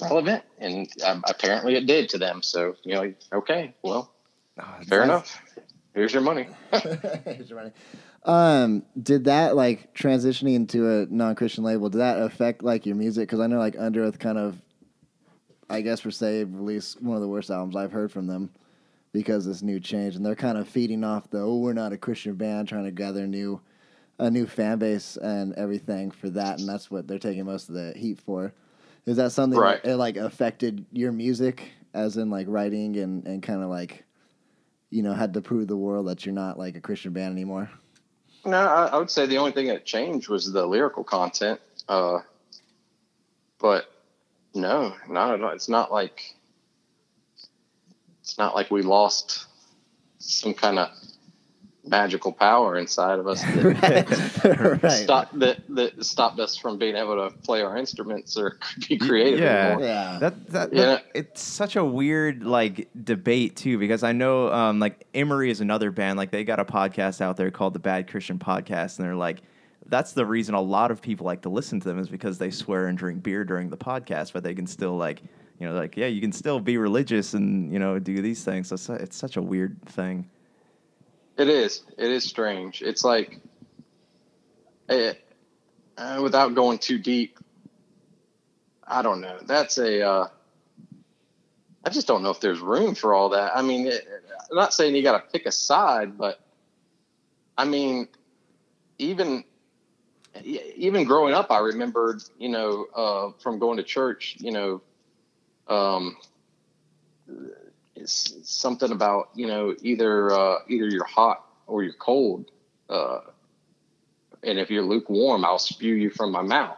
[0.00, 0.44] relevant?
[0.58, 2.42] And um, apparently, it did to them.
[2.42, 4.12] So you know, okay, well,
[4.58, 5.40] Oh, fair enough.
[5.94, 6.46] Here's your money.
[7.24, 7.72] Here's your money.
[8.24, 11.88] Um, did that like transitioning into a non-Christian label?
[11.90, 13.28] Did that affect like your music?
[13.28, 14.60] Because I know like Underoath kind of,
[15.68, 18.50] I guess per se, released one of the worst albums I've heard from them
[19.12, 21.92] because of this new change, and they're kind of feeding off the oh we're not
[21.92, 23.60] a Christian band, trying to gather new,
[24.22, 27.74] a new fan base and everything for that, and that's what they're taking most of
[27.74, 28.52] the heat for.
[29.04, 29.82] Is that something Right.
[29.82, 34.04] that it, like affected your music, as in like writing and and kind of like,
[34.90, 37.68] you know, had to prove the world that you're not like a Christian band anymore?
[38.44, 41.60] No, I, I would say the only thing that changed was the lyrical content.
[41.88, 42.20] Uh,
[43.58, 43.92] but
[44.54, 45.50] no, not at all.
[45.50, 46.36] It's not like
[48.20, 49.46] it's not like we lost
[50.18, 50.90] some kind of
[51.84, 54.92] magical power inside of us that right.
[55.02, 58.56] stopped that, that stopped us from being able to play our instruments or
[58.88, 59.66] be creative yeah.
[59.66, 59.84] anymore.
[59.86, 60.18] Yeah.
[60.20, 60.84] That, that, Yeah.
[60.84, 65.60] that- it's such a weird like debate too because I know um, like Emery is
[65.60, 69.06] another band like they got a podcast out there called the Bad Christian Podcast and
[69.06, 69.42] they're like
[69.86, 72.50] that's the reason a lot of people like to listen to them is because they
[72.50, 75.20] swear and drink beer during the podcast but they can still like
[75.58, 78.68] you know like yeah you can still be religious and you know do these things
[78.68, 80.28] so it's, it's such a weird thing
[81.36, 81.82] It is.
[81.98, 82.82] It is strange.
[82.82, 83.40] It's like,
[84.88, 85.14] eh,
[85.96, 87.38] uh, without going too deep,
[88.86, 89.38] I don't know.
[89.42, 90.06] That's a.
[90.06, 90.28] Uh,
[91.84, 93.56] I just don't know if there's room for all that.
[93.56, 94.06] I mean, it,
[94.50, 96.40] I'm not saying you got to pick a side, but
[97.56, 98.08] I mean,
[98.98, 99.44] even
[100.44, 104.82] even growing up, I remembered, you know, uh, from going to church, you know,
[105.68, 106.16] um,
[107.94, 112.50] it's something about you know either uh, either you're hot or you're cold,
[112.90, 113.20] uh,
[114.42, 116.76] and if you're lukewarm, I'll spew you from my mouth.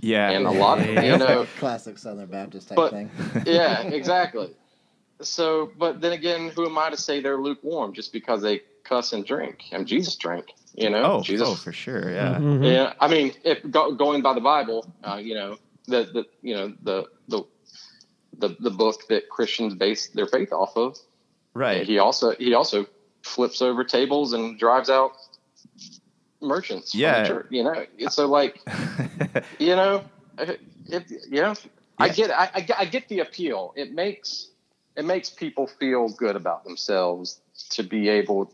[0.00, 3.10] yeah And a lot of you know, Classic Southern Baptist type But- thing.
[3.46, 4.50] yeah, exactly.
[5.20, 9.12] So, but then again, who am I to say they're lukewarm just because they cuss
[9.12, 9.62] and drink?
[9.70, 11.04] And Jesus drank, you know.
[11.04, 11.48] oh, Jesus.
[11.48, 12.64] oh for sure yeah Mhm.
[12.66, 15.56] Yeah, I mean, if go, going by the Bible, uh, you know,
[15.86, 17.44] the the you know the the
[18.38, 20.98] the the book that Christians base their faith off of.
[21.54, 22.86] right He also he also
[23.22, 25.12] flips over tables and drives out
[26.40, 26.94] merchants.
[26.94, 27.26] Yeah.
[27.26, 27.86] church, you know.
[28.08, 28.60] So like
[29.58, 30.04] you know,
[30.38, 31.54] if you know,
[31.98, 33.72] I get I, I get the appeal.
[33.76, 34.50] It makes
[34.96, 38.52] it makes people feel good about themselves to be able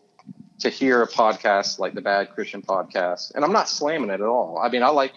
[0.61, 3.35] to hear a podcast like the Bad Christian Podcast.
[3.35, 4.59] And I'm not slamming it at all.
[4.63, 5.13] I mean, I like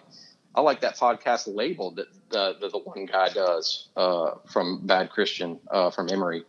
[0.55, 5.09] I like that podcast label that the the, the one guy does uh, from Bad
[5.09, 6.43] Christian uh, from Emery.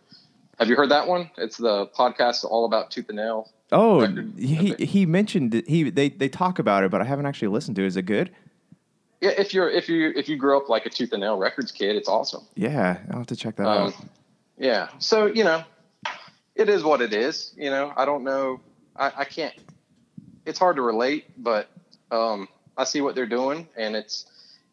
[0.59, 1.31] Have you heard that one?
[1.37, 3.51] It's the podcast all about tooth and nail.
[3.73, 4.35] oh record.
[4.39, 7.77] he he mentioned it, he they they talk about it but I haven't actually listened
[7.77, 8.31] to it is it good
[9.21, 11.73] Yeah, if you're if you if you grew up like a tooth and nail records
[11.73, 12.43] kid, it's awesome.
[12.55, 13.95] yeah I'll have to check that Um, out
[14.57, 14.89] yeah.
[15.01, 15.65] So, you know,
[16.55, 17.53] it is what it is.
[17.57, 18.61] You know, I don't know.
[18.95, 19.53] I, I can't,
[20.47, 21.69] it's hard to relate, but
[22.13, 22.47] um,
[22.77, 23.69] I see what they're doing.
[23.77, 24.27] And it's,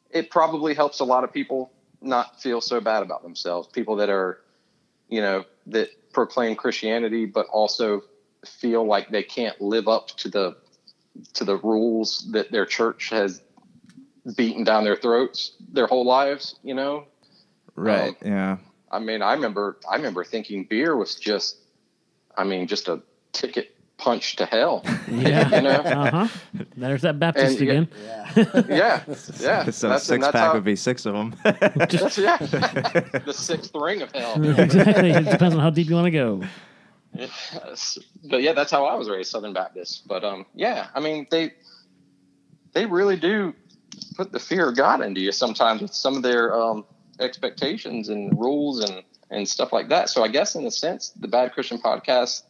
[0.10, 1.72] it probably helps a lot of people
[2.02, 3.68] not feel so bad about themselves.
[3.68, 4.40] People that are,
[5.08, 8.04] you know, that proclaim Christianity, but also
[8.46, 10.58] feel like they can't live up to the,
[11.34, 13.42] to the rules that their church has
[14.36, 17.06] beaten down their throats their whole lives, you know,
[17.76, 18.58] right um, yeah
[18.92, 21.58] I mean, I remember, I remember thinking beer was just,
[22.36, 24.84] I mean, just a ticket punch to hell.
[25.08, 25.56] Yeah.
[25.56, 25.70] you know?
[25.72, 26.28] Uh huh.
[26.76, 27.88] There's that Baptist And, again.
[28.04, 28.18] Yeah.
[28.68, 29.04] Yeah,
[29.40, 29.70] yeah.
[29.70, 34.02] so That's- six pack how- would be six of them That's, yeah, the sixth ring
[34.02, 34.42] of hell.
[34.60, 35.12] exactly.
[35.12, 36.42] It depends on how deep you want to go.
[37.14, 37.98] Yes.
[38.30, 40.08] But yeah, that's how I was raised, Southern Baptist.
[40.08, 41.52] But um, yeah, I mean, they
[42.74, 43.54] they really do
[44.16, 46.86] put the fear of God into you sometimes with some of their um,
[47.20, 50.10] expectations and rules and and stuff like that.
[50.10, 52.44] So I guess in a sense, the Bad Christian Podcast,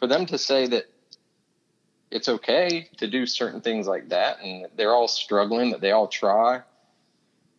[0.00, 0.86] for them to say that
[2.10, 5.70] it's okay to do certain things like that, and they're all struggling.
[5.70, 6.62] That they all try.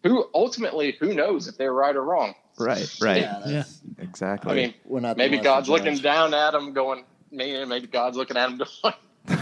[0.04, 2.34] Who ultimately, who knows if they're right or wrong?
[2.58, 3.22] Right, right.
[3.22, 4.52] Yeah, that's, Exactly.
[4.52, 5.16] I mean, we're not.
[5.16, 8.96] maybe God's looking down at them, going, "Man, maybe God's looking at them, going,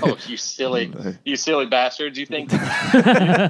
[0.04, 0.94] oh, you silly,
[1.26, 2.20] you silly bastards!
[2.20, 2.60] You think you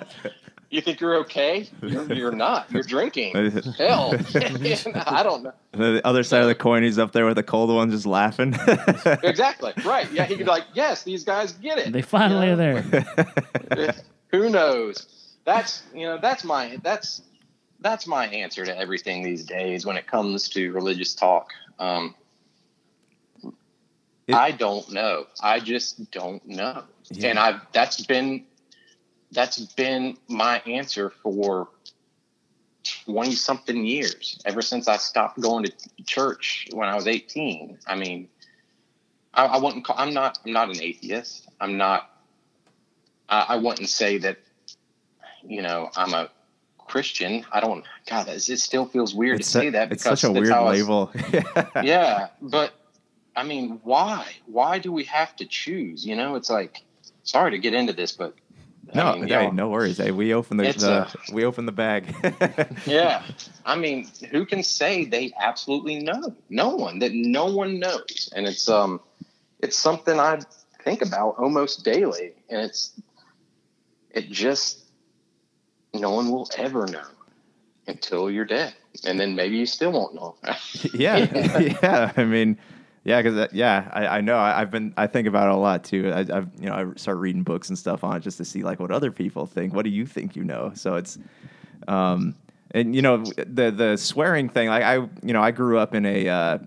[0.82, 1.68] think you're okay?
[1.82, 2.72] You're, you're not.
[2.72, 3.34] You're drinking.
[3.78, 5.54] Hell, I don't know.
[5.72, 8.56] the other side of the coin, he's up there with the cold one, just laughing.
[9.24, 10.12] Exactly right.
[10.12, 13.96] Yeah, he could be like, "Yes, these guys get it." they finally You are there.
[14.32, 15.08] Who knows?
[15.46, 17.22] That's you know that's my that's
[17.80, 21.50] that's my answer to everything these days when it comes to religious talk.
[21.80, 22.14] Um,
[24.28, 25.26] It- I don't know.
[25.42, 27.30] I just don't know, Yeah.
[27.30, 28.46] and I've that's been
[29.32, 31.70] that's been my answer for
[32.84, 34.42] twenty something years.
[34.46, 35.74] Ever since I stopped going to
[36.06, 37.78] church when I was eighteen.
[37.88, 38.30] I mean,
[39.34, 39.96] I, I wouldn't call.
[40.00, 40.40] I'm not.
[40.46, 41.48] I'm not an atheist.
[41.60, 42.10] I'm not.
[43.28, 44.38] I, I wouldn't say that.
[45.44, 46.30] You know, I'm a
[46.78, 47.46] Christian.
[47.52, 47.86] I don't.
[48.10, 50.50] God, it it still feels weird it's, to say su- that it's such a weird
[50.50, 51.12] was- label.
[51.84, 52.74] yeah, but
[53.36, 54.26] I mean, why?
[54.48, 56.06] Why do we have to choose?
[56.06, 56.84] You know, it's like,
[57.24, 58.34] sorry to get into this, but
[58.94, 59.98] No, I mean, hey, no worries.
[59.98, 62.16] Hey, we open the, the a- we open the bag.
[62.86, 63.24] yeah.
[63.66, 66.36] I mean, who can say they absolutely know?
[66.50, 67.00] No one.
[67.00, 69.00] That no one knows, and it's um,
[69.60, 70.40] it's something I
[70.84, 73.00] think about almost daily, and it's
[74.12, 74.80] it just
[75.94, 77.06] no one will ever know
[77.88, 78.74] until you're dead,
[79.06, 80.36] and then maybe you still won't know.
[80.94, 81.18] yeah,
[81.84, 82.12] yeah.
[82.16, 82.58] I mean,
[83.10, 84.38] yeah, because yeah, I, I know.
[84.38, 84.94] I, I've been.
[84.96, 86.12] I think about it a lot too.
[86.14, 88.62] I, I've you know I start reading books and stuff on it just to see
[88.62, 89.74] like what other people think.
[89.74, 90.72] What do you think you know?
[90.76, 91.18] So it's,
[91.88, 92.36] um,
[92.70, 94.68] and you know the the swearing thing.
[94.68, 96.30] Like I you know I grew up in a.
[96.30, 96.58] Uh,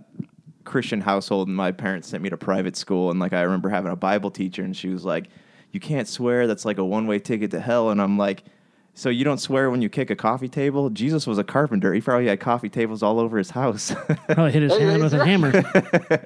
[0.65, 3.11] Christian household, and my parents sent me to private school.
[3.11, 5.27] And like I remember having a Bible teacher, and she was like,
[5.73, 6.47] "You can't swear.
[6.47, 8.45] That's like a one way ticket to hell." And I'm like,
[8.95, 11.93] "So you don't swear when you kick a coffee table?" Jesus was a carpenter.
[11.95, 13.93] He probably had coffee tables all over his house.
[14.27, 16.25] Probably hit his Hey, hand with a hammer.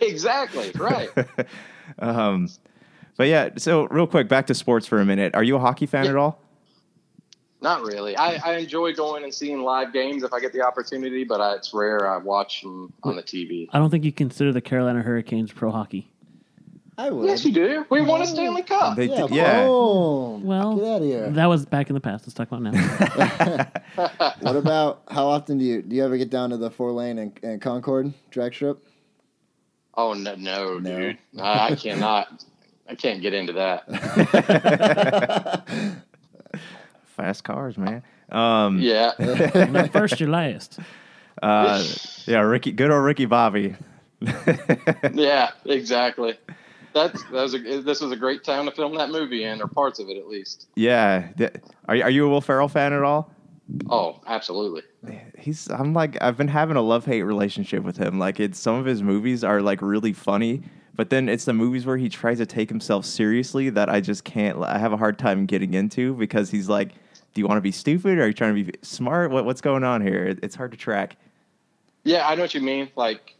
[0.00, 1.08] exactly right.
[1.98, 2.48] um,
[3.16, 5.34] but yeah, so real quick, back to sports for a minute.
[5.34, 6.10] Are you a hockey fan Yeah.
[6.10, 6.40] at all?
[7.62, 8.16] Not really.
[8.16, 11.56] I, I enjoy going and seeing live games if I get the opportunity, but I,
[11.56, 13.68] it's rare I watch them on the TV.
[13.70, 16.09] I don't think you consider the Carolina Hurricanes pro hocky.
[16.98, 17.26] I would.
[17.26, 17.86] Yes, you do.
[17.88, 18.96] We won a Stanley Cup.
[18.96, 19.64] They yeah, d- yeah.
[19.66, 20.42] boom.
[20.44, 21.30] Well, get out of here.
[21.30, 22.26] That was back in the past.
[22.26, 24.32] Let's talk about now.
[24.40, 27.18] what about how often do you do you ever get down to the four lane
[27.18, 28.86] and, and Concord drag strip?
[29.94, 30.98] Oh no, no, No.
[30.98, 32.44] dude, I, I cannot.
[32.88, 33.84] I can't get into that.
[37.16, 38.02] Fast cars, man.
[38.30, 39.12] Um, Yeah,
[39.70, 40.78] Not first, you're last.
[41.42, 41.84] uh,
[42.26, 43.74] yeah, Ricky, good old Ricky Bobby.
[45.12, 46.38] yeah, exactly.
[46.92, 49.68] That's that was a, this was a great time to film that movie in, or
[49.68, 50.68] parts of it at least.
[50.74, 51.28] yeah,
[51.88, 53.32] are you- are you a Will Ferrell fan at all?
[53.88, 54.82] Oh, absolutely.
[55.38, 58.18] He's I'm like I've been having a love hate relationship with him.
[58.18, 60.62] Like it's some of his movies are like really funny,
[60.96, 64.24] but then it's the movies where he tries to take himself seriously that I just
[64.24, 64.60] can't.
[64.62, 66.88] I have a hard time getting into because he's like,
[67.32, 68.18] "Do you want to be stupid?
[68.18, 69.30] Or are you trying to be smart?
[69.30, 71.14] What, what's going on here?" It's hard to track.
[72.02, 72.88] Yeah, I know what you mean.
[72.96, 73.36] Like,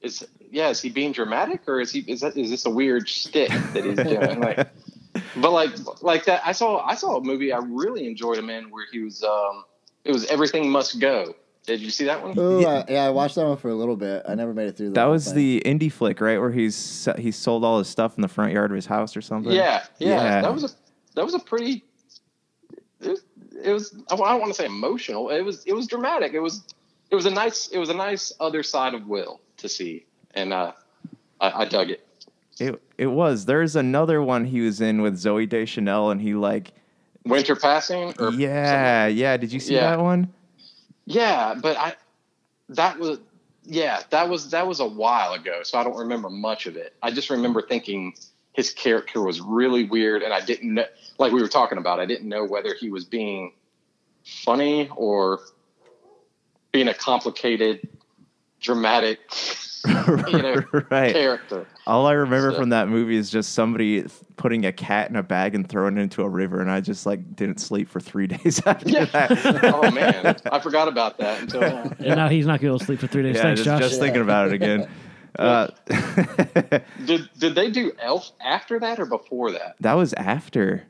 [0.00, 3.08] is yeah, is he being dramatic or is he is that is this a weird
[3.08, 4.40] stick that he's doing?
[4.40, 4.68] like,
[5.36, 5.70] but like
[6.02, 9.00] like that, I saw I saw a movie I really enjoyed him in where he
[9.00, 9.64] was um
[10.04, 11.34] it was Everything Must Go.
[11.66, 12.38] Did you see that one?
[12.38, 12.84] Ooh, Yeah.
[12.86, 14.22] I, yeah, I watched that one for a little bit.
[14.28, 14.90] I never made it through.
[14.90, 15.34] That was thing.
[15.34, 16.38] the indie flick, right?
[16.38, 19.22] Where he's he sold all his stuff in the front yard of his house or
[19.22, 19.52] something.
[19.52, 20.42] Yeah, yeah, Yeah.
[20.42, 20.70] That was a
[21.16, 21.82] that was a pretty.
[23.00, 23.22] It was,
[23.62, 25.30] it was I don't want to say emotional.
[25.30, 26.32] It was it was dramatic.
[26.32, 26.62] It was
[27.10, 30.52] it was a nice it was a nice other side of Will to see, and
[30.52, 30.72] uh,
[31.40, 32.06] I, I dug it.
[32.58, 33.46] It it was.
[33.46, 36.72] There's another one he was in with Zooey Deschanel, and he like,
[37.24, 39.36] Winter Passing, or yeah, yeah.
[39.36, 39.90] Did you see Yeah.
[39.90, 40.32] that one?
[41.06, 41.94] Yeah, but I
[42.70, 43.18] that was
[43.64, 46.94] yeah, that was that was a while ago, so I don't remember much of it.
[47.02, 48.14] I just remember thinking
[48.52, 50.84] his character was really weird and I didn't know
[51.18, 53.52] like we were talking about, I didn't know whether he was being
[54.24, 55.40] funny or
[56.72, 57.88] being a complicated
[58.60, 59.20] dramatic
[60.28, 61.12] you know right.
[61.12, 61.66] character.
[61.86, 64.04] All I remember So- from that movie is just somebody
[64.36, 67.06] putting a cat in a bag and throwing it into a river, and I just
[67.06, 69.04] like didn't sleep for three days after Yeah.
[69.06, 69.64] that.
[69.64, 71.82] oh man, I forgot about that until now.
[71.98, 73.36] And now he's not going to be able to sleep for three days.
[73.36, 73.88] yeah, Thanks, just, Josh.
[73.90, 74.88] just thinking about it again.
[75.38, 75.68] Uh,
[77.04, 79.76] Did did they do Elf after that or before that?
[79.80, 80.84] that was after.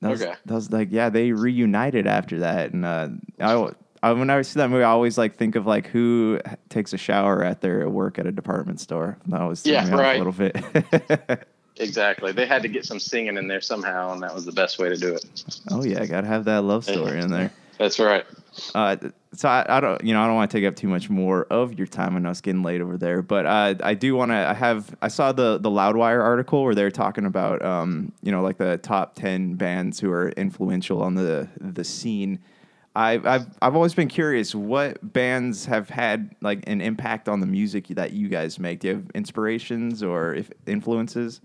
[0.00, 0.34] That was, Okay.
[0.46, 3.08] that was like yeah, they reunited after that, and uh,
[3.40, 3.70] I,
[4.02, 6.98] I when I see that movie, I always like think of like who takes a
[6.98, 9.18] shower at their work at a department store.
[9.26, 10.14] That was Yeah, throwing me off right.
[10.14, 11.46] a little bit.
[11.76, 12.32] exactly.
[12.32, 14.88] They had to get some singing in there somehow, and that was the best way
[14.88, 15.44] to do it.
[15.70, 17.52] Oh yeah, gotta have that love story in there.
[17.78, 18.26] That's right.
[18.74, 18.96] Uh,
[19.32, 21.44] so I, I don't, you know, I don't want to take up too much more
[21.44, 22.14] of your time.
[22.14, 24.34] I know it's getting late over there, but uh, I do want to.
[24.36, 24.94] I have.
[25.00, 28.76] I saw the the Loudwire article where they're talking about, um, you know, like the
[28.78, 32.40] top ten bands who are influential on the the scene.
[32.96, 37.46] I've I've I've always been curious what bands have had like an impact on the
[37.46, 38.80] music that you guys make.
[38.80, 41.40] Do you have inspirations or if influences?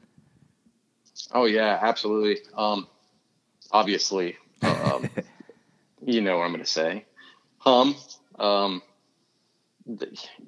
[1.32, 2.40] Oh yeah, absolutely.
[2.56, 2.88] Um,
[3.72, 5.10] obviously, um,
[6.06, 7.06] you know what I'm going to say.
[7.60, 7.96] Hum,
[8.40, 8.82] um,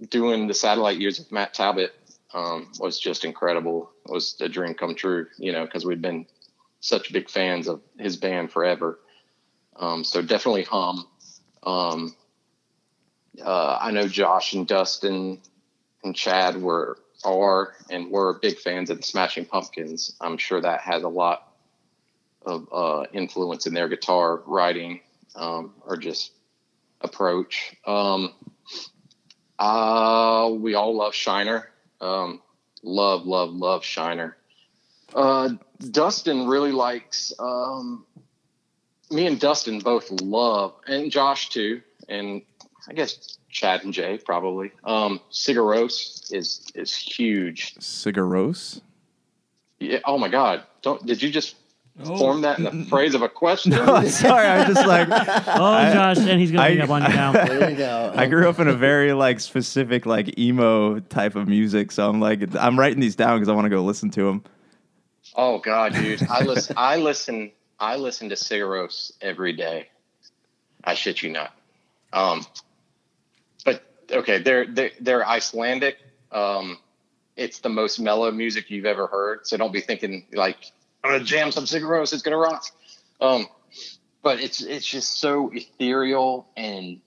[0.10, 1.93] doing the satellite years with Matt Talbot
[2.34, 3.91] um, was just incredible.
[4.08, 6.26] It was a dream come true, you know, because we'd been
[6.80, 9.00] such big fans of his band forever.
[9.80, 11.07] Um, so definitely Hum.
[11.63, 12.15] Um,
[13.43, 15.41] uh, I know Josh and Dustin
[16.03, 20.15] and Chad were are and were big fans of the Smashing Pumpkins.
[20.21, 21.53] I'm sure that has a lot
[22.45, 25.01] of uh, influence in their guitar writing
[25.36, 26.32] um, or just
[27.01, 27.75] approach.
[27.86, 28.34] Um,
[29.59, 31.69] uh, we all love Shiner.
[31.99, 32.41] Um,
[32.84, 34.38] love, love, love Shiner.
[35.13, 35.49] Uh,
[35.91, 37.34] Dustin really likes.
[37.39, 38.05] Um,
[39.12, 42.41] me and Dustin both love, and Josh too, and
[42.89, 44.72] I guess Chad and Jay probably.
[44.84, 47.76] Um, Sigur Rós is is huge.
[47.76, 48.82] Sigur Rós.
[49.80, 49.99] Yeah.
[50.05, 50.64] Oh my God!
[50.82, 51.55] Don't did you just
[52.03, 53.72] form that in the phrase of a question?
[53.76, 57.10] No, Sorry, I'm just like Oh, Josh, and he's gonna I- hang up on you
[57.10, 57.32] now.
[57.45, 58.14] There you go.
[58.16, 62.20] I grew up in a very like specific like emo type of music, so I'm
[62.20, 64.43] like I'm writing these down because I want to go listen to them.
[65.36, 66.24] Oh God, dude!
[66.30, 66.76] I listen.
[66.78, 67.51] I listen.
[67.80, 69.89] I listen to Sigur Rós every day.
[70.84, 71.53] I shit you not.
[72.13, 72.45] Um,
[73.65, 75.97] but okay, they're they're, they're Icelandic.
[76.32, 76.78] Um,
[77.36, 79.45] it's the most mellow music you've ever heard.
[79.47, 80.71] So don't be thinking like
[81.03, 82.13] I'm gonna jam some Sigur Rós.
[82.13, 82.63] It's gonna rock.
[83.21, 83.47] Um,
[84.23, 86.99] but it's it's just so ethereal and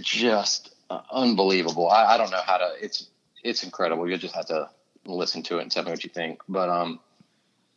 [0.00, 1.88] just uh, unbelievable.
[1.88, 2.72] I, I don't know how to.
[2.80, 3.08] It's
[3.42, 4.08] it's incredible.
[4.08, 4.68] You just have to
[5.06, 6.40] listen to it and tell me what you think.
[6.48, 7.00] But um,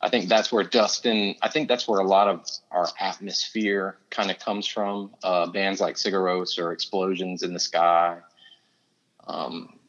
[0.04, 1.36] I think that's where Dustin.
[1.42, 5.12] I think that's where a lot of our atmosphere kind of comes from.
[5.24, 8.18] Uh, bands like Sigur Rós or Explosions in the Sky.
[9.26, 9.80] Um,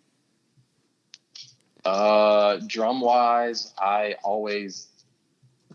[1.85, 4.87] uh, drum wise, I always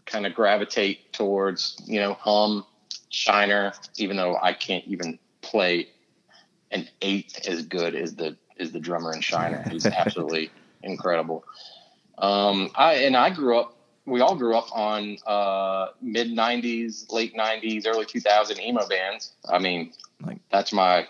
[0.06, 2.66] kind of gravitate towards you know Hum,
[3.10, 5.90] Shiner, even though I can't even play
[6.72, 9.68] an eighth as good as the as the drummer in Shiner.
[9.70, 10.50] He's absolutely
[10.82, 11.44] incredible.
[12.18, 13.76] Um, I and I grew up.
[14.06, 19.34] We all grew up on uh, mid '90s, late '90s, early 2000 emo bands.
[19.48, 21.08] I mean, Like- that's my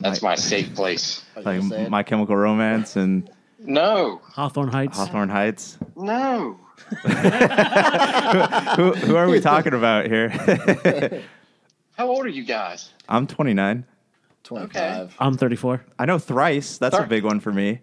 [0.00, 1.24] that's Like- my safe place.
[1.36, 1.90] Like gonna say it.
[1.90, 4.96] My Chemical Romance and No, Hawthorne Heights.
[4.96, 5.78] Hawthorne Heights.
[5.96, 6.58] no.
[7.02, 10.28] who, who are we talking about here?
[11.96, 12.90] How old are you guys?
[13.08, 13.84] I'm 29.
[14.44, 15.16] 25.
[15.18, 15.84] I'm 34.
[15.98, 16.78] I know Thrice.
[16.78, 17.80] That's a big one for me.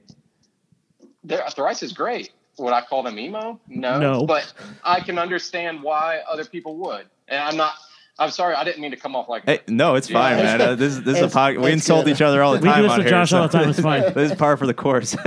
[1.26, 2.32] They're, Thrice is great.
[2.58, 3.60] Would I call them emo?
[3.68, 4.00] No.
[4.00, 4.26] No.
[4.26, 4.52] But
[4.84, 7.06] I can understand why other people would.
[7.28, 7.74] And I'm not.
[8.18, 8.56] I'm sorry.
[8.56, 9.44] I didn't mean to come off like.
[9.46, 10.44] Hey, no, it's fine, Yeah.
[10.44, 10.62] man.
[10.62, 11.62] Uh, this, this is a podcast.
[11.62, 12.16] We insult good.
[12.16, 13.12] each other all the We do time this on with here.
[13.12, 14.02] Josh all the time, it's fine.
[14.14, 15.16] this is par for the course.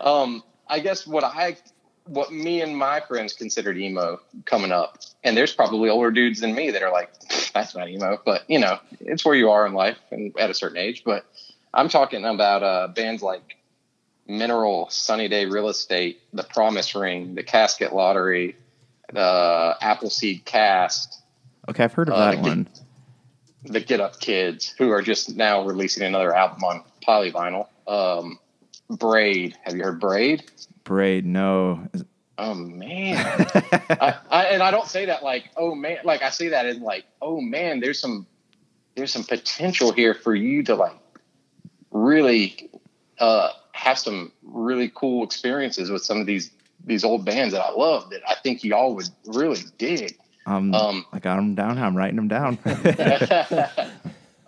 [0.00, 1.56] Um, I guess what I,
[2.04, 6.54] what me and my friends considered emo coming up, and there's probably older dudes than
[6.54, 7.10] me that are like,
[7.54, 10.54] that's not emo, but you know, it's where you are in life and at a
[10.54, 11.02] certain age.
[11.04, 11.24] But
[11.72, 13.56] I'm talking about uh, bands like
[14.28, 18.56] Mineral, Sunny Day Real Estate, The Promise Ring, The Casket Lottery,
[19.12, 21.22] the Appleseed Cast,
[21.68, 22.68] okay, I've heard of Uh, that the- one.
[23.64, 27.66] the Get Up Kids, who are just now releasing another album on polyvinyl.
[27.86, 28.38] Um,
[28.90, 30.44] Braid, have you heard Braid?
[30.84, 31.86] Braid, no.
[32.38, 33.16] Oh man,
[33.90, 36.82] I, I, and I don't say that like oh man, like I say that in
[36.82, 38.26] like oh man, there's some
[38.94, 40.96] there's some potential here for you to like
[41.90, 42.70] really
[43.18, 46.50] uh, have some really cool experiences with some of these
[46.84, 50.16] these old bands that I love that I think y'all would really dig.
[50.46, 51.78] Um, Um, I got them down.
[51.78, 52.58] I'm writing them down.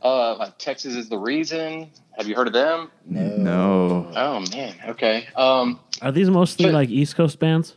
[0.02, 1.90] uh, like Texas is the reason.
[2.16, 2.90] Have you heard of them?
[3.06, 3.36] No.
[3.36, 4.12] no.
[4.16, 5.26] Oh man, okay.
[5.36, 7.76] Um, Are these mostly But- like East Coast bands?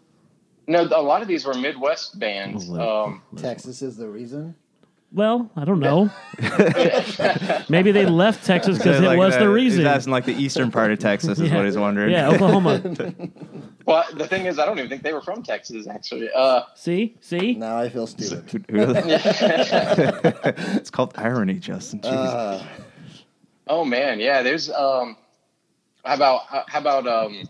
[0.68, 2.70] no, a lot of these were Midwest bands.
[2.70, 4.56] Oh, Um, Texas is the reason.
[5.14, 6.10] Well, I don't know.
[7.70, 9.80] Maybe they left Texas because it Like was the, the reason.
[9.80, 11.58] He's asking like the eastern part of Texas is Yeah.
[11.58, 12.12] what he's wondering.
[12.12, 12.82] Yeah, Oklahoma.
[13.86, 16.30] well, the thing is, I don't even think they were from Texas actually.
[16.34, 17.56] Uh, see, see.
[17.56, 18.66] Now I feel stupid.
[18.72, 18.94] Who- who-
[20.78, 22.00] it's called irony, Justin.
[22.06, 22.66] Uh,
[23.68, 24.42] Oh man, yeah.
[24.44, 25.16] There's um,
[26.04, 27.44] how about how about um, how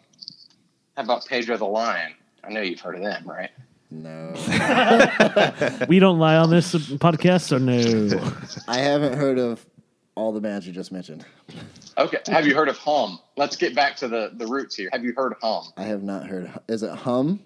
[0.97, 2.13] how about Pedro the Lion?
[2.43, 3.49] I know you've heard of them, right?
[3.93, 4.33] No,
[5.89, 8.33] We don't lie on this podcast, so no.
[8.67, 9.65] I haven't heard of
[10.15, 11.25] all the bands you just mentioned.
[11.97, 12.19] Okay.
[12.27, 13.19] Have you heard of Hum?
[13.35, 14.89] Let's get back to the the roots here.
[14.93, 15.65] Have you heard Hum?
[15.75, 16.49] I have not heard.
[16.69, 17.41] Is it Hum?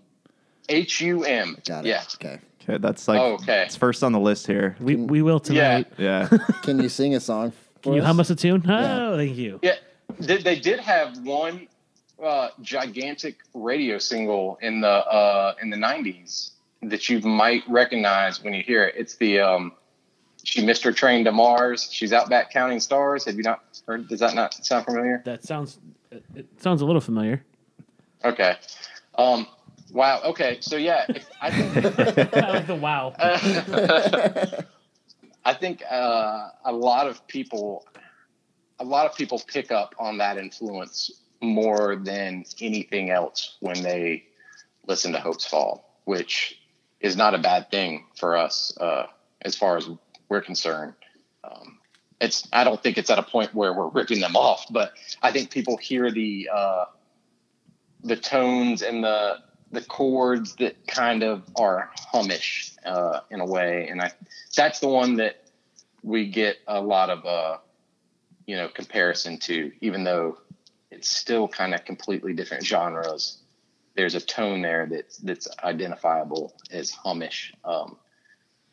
[0.69, 1.57] H U M.
[1.67, 1.89] Got it.
[1.89, 2.03] Yeah.
[2.15, 2.39] Okay.
[2.63, 3.63] Okay, that's like Oh, okay.
[3.63, 4.75] it's first on the list here.
[4.79, 5.87] We we will tonight.
[5.97, 6.27] Yeah.
[6.61, 7.51] Can you sing a song?
[7.81, 8.05] For Can you us?
[8.05, 8.63] hum us a tune?
[8.67, 9.17] Oh, Yeah.
[9.17, 9.59] thank you.
[9.63, 9.75] Yeah,
[10.19, 11.67] they, they did have one
[12.23, 16.51] uh, gigantic radio single in the uh, in the '90s
[16.83, 18.95] that you might recognize when you hear it.
[18.97, 19.73] It's the um,
[20.43, 23.25] "She Missed Her Train to Mars." She's out back counting stars.
[23.25, 24.07] Have you not heard?
[24.07, 25.21] Does that not sound familiar?
[25.25, 25.79] That sounds
[26.11, 27.43] it, it sounds a little familiar.
[28.23, 28.55] Okay.
[29.17, 29.47] Um,
[29.91, 30.21] wow.
[30.25, 30.57] Okay.
[30.61, 33.13] So yeah, if, I think I like the wow.
[35.47, 37.85] I think uh, a lot of people,
[38.79, 41.11] a lot of people pick up on that influence
[41.41, 44.25] more than anything else when they
[44.87, 46.59] listen to Hopesfall, which
[46.99, 49.05] is not a bad thing for us uh,
[49.41, 49.89] as far as
[50.29, 50.93] we're concerned.
[51.43, 51.79] Um,
[52.19, 55.31] it's I don't think it's at a point where we're ripping them off, but I
[55.31, 56.85] think people hear the uh,
[58.03, 59.37] the tones and the
[59.71, 64.11] the chords that kind of are hummish uh, in a way, and I
[64.55, 65.43] that's the one that
[66.03, 67.57] we get a lot of uh,
[68.47, 70.37] you know comparison to, even though
[70.91, 73.39] it's still kind of completely different genres.
[73.95, 77.53] There's a tone there that's that's identifiable as hummish.
[77.63, 77.97] Um,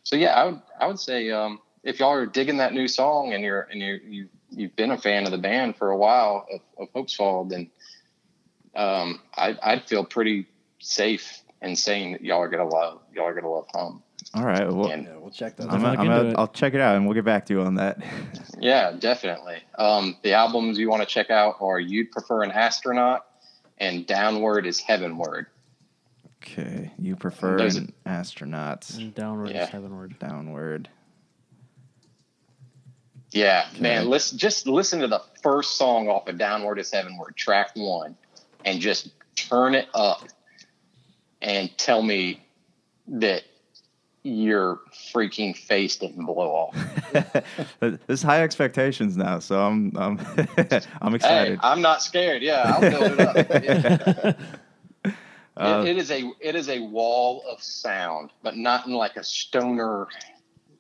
[0.03, 3.33] so yeah, I would I would say um, if y'all are digging that new song
[3.33, 6.47] and you're and you you you've been a fan of the band for a while
[6.53, 7.71] of, of Hopesfall, then
[8.75, 10.47] um, I, I'd feel pretty
[10.81, 14.03] safe in saying that y'all are gonna love y'all are gonna love Hum.
[14.35, 14.67] All right.
[14.73, 15.71] Well, And Yeah, we'll check that.
[15.71, 15.91] I'm, out.
[15.91, 16.37] Look I'm into it.
[16.39, 17.99] I'll check it out and we'll get back to you on that.
[18.59, 19.59] yeah, definitely.
[19.79, 23.27] Um, the albums you want to check out are "You'd Prefer an Astronaut"
[23.79, 25.47] and "Downward is Heavenward."
[26.43, 26.91] Okay.
[26.99, 29.65] You prefer Those- an astronaut And downward Yeah.
[29.65, 30.19] is heavenward.
[30.19, 30.89] downward.
[33.31, 34.09] Yeah, man.
[34.11, 38.17] Listen, just listen to the first song off of "Downward is Heavenward," track one,
[38.65, 40.23] and just turn it up,
[41.41, 42.43] and tell me
[43.09, 43.43] that
[44.25, 44.81] your
[45.13, 46.77] freaking face didn't blow off.
[48.07, 50.19] There's high expectations now, so I'm I'm
[51.01, 51.59] I'm Hey, excited.
[51.63, 52.43] I'm not scared.
[52.43, 54.37] Yeah, I'll build it up.
[55.05, 55.15] It-
[55.55, 59.17] Uh, it, it is a it is a wall of sound, but not in like
[59.17, 60.07] a stoner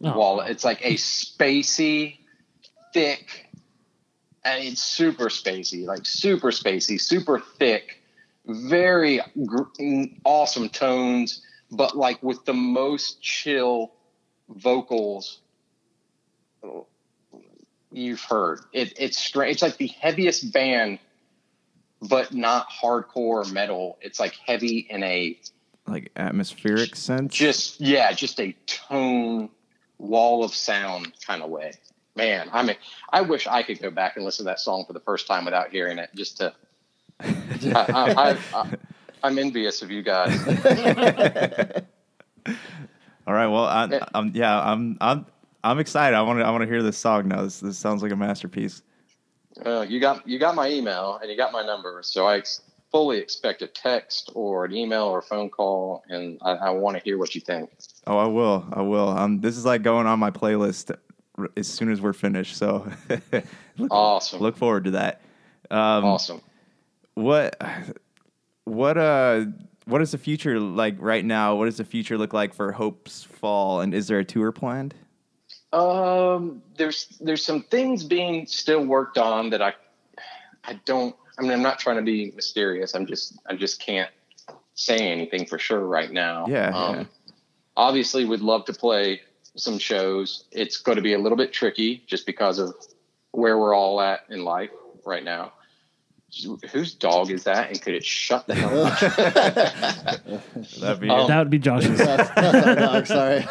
[0.02, 0.16] Oh.
[0.18, 0.40] wall.
[0.40, 2.16] It's like a spacey,
[2.94, 3.50] thick,
[4.44, 8.02] and it's super spacey, like super spacey, super thick,
[8.46, 9.64] very gr-
[10.24, 13.92] awesome tones, but like with the most chill
[14.48, 15.40] vocals
[17.90, 18.60] you've heard.
[18.72, 19.54] It, it's strange.
[19.54, 20.98] It's like the heaviest band,
[22.00, 23.98] but not hardcore metal.
[24.02, 25.38] It's like heavy in a
[25.86, 27.34] like atmospheric sense.
[27.34, 29.48] just yeah, just a tone
[29.98, 31.72] wall of sound kind of way.
[32.14, 32.76] Man, I mean,
[33.10, 35.46] I wish I could go back and listen to that song for the first time
[35.46, 36.52] without hearing it, just to.
[37.20, 37.30] I,
[37.74, 38.76] I, I, I,
[39.22, 40.36] I'm envious of you guys.
[43.26, 43.46] All right.
[43.46, 44.04] Well, I, Yeah.
[44.14, 45.26] I'm yeah, I'm I'm
[45.62, 46.16] I'm excited.
[46.16, 47.42] I want to I want to hear this song now.
[47.42, 48.82] This this sounds like a masterpiece.
[49.64, 52.62] Uh, you got you got my email and you got my number, so I ex-
[52.90, 56.96] fully expect a text or an email or a phone call, and I, I want
[56.96, 57.70] to hear what you think.
[58.06, 58.66] Oh, I will.
[58.72, 59.08] I will.
[59.08, 60.94] Um, this is like going on my playlist
[61.38, 62.56] r- as soon as we're finished.
[62.56, 62.90] So
[63.78, 65.20] look, Awesome, look forward to that.
[65.70, 66.40] Um, awesome.
[67.14, 67.56] What
[68.64, 69.46] what uh
[69.86, 71.56] what is the future like right now?
[71.56, 73.82] What does the future look like for Hopesfall?
[73.82, 74.94] And is there a tour planned?
[75.72, 79.74] Um, there's there's some things being still worked on that I
[80.64, 81.16] I don't.
[81.38, 82.94] I mean, I'm not trying to be mysterious.
[82.94, 84.10] I'm just I just can't
[84.74, 86.46] say anything for sure right now.
[86.48, 87.04] Yeah, Um, yeah.
[87.76, 89.22] Obviously, we'd love to play
[89.56, 90.44] some shows.
[90.52, 92.74] It's going to be a little bit tricky just because of
[93.32, 94.70] where we're all at in life
[95.06, 95.52] right now.
[96.72, 97.68] Whose dog is that?
[97.68, 98.98] And could it shut the hell up?
[100.80, 101.98] That'd be Um, That would be Josh's.
[101.98, 103.06] That's, that's our dog.
[103.06, 103.46] Sorry.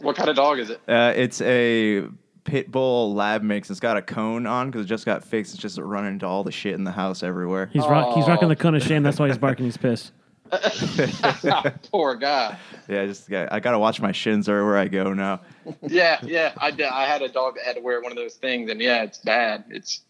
[0.00, 0.80] what kind of dog is it?
[0.88, 2.04] Uh, it's a
[2.44, 3.70] pit bull lab mix.
[3.70, 5.54] It's got a cone on because it just got fixed.
[5.54, 7.66] It's just running into all the shit in the house everywhere.
[7.72, 8.48] He's rock, he's rocking Oh.
[8.48, 9.02] the cone of shame.
[9.04, 9.66] That's why he's barking.
[9.66, 10.12] He's pissed.
[11.92, 12.56] Poor guy.
[12.88, 15.42] Yeah, just got, I got to watch my shins everywhere I go now.
[15.86, 16.52] Yeah, yeah.
[16.58, 19.02] I, I had a dog that had to wear one of those things, and yeah,
[19.04, 19.64] it's bad.
[19.70, 20.00] It's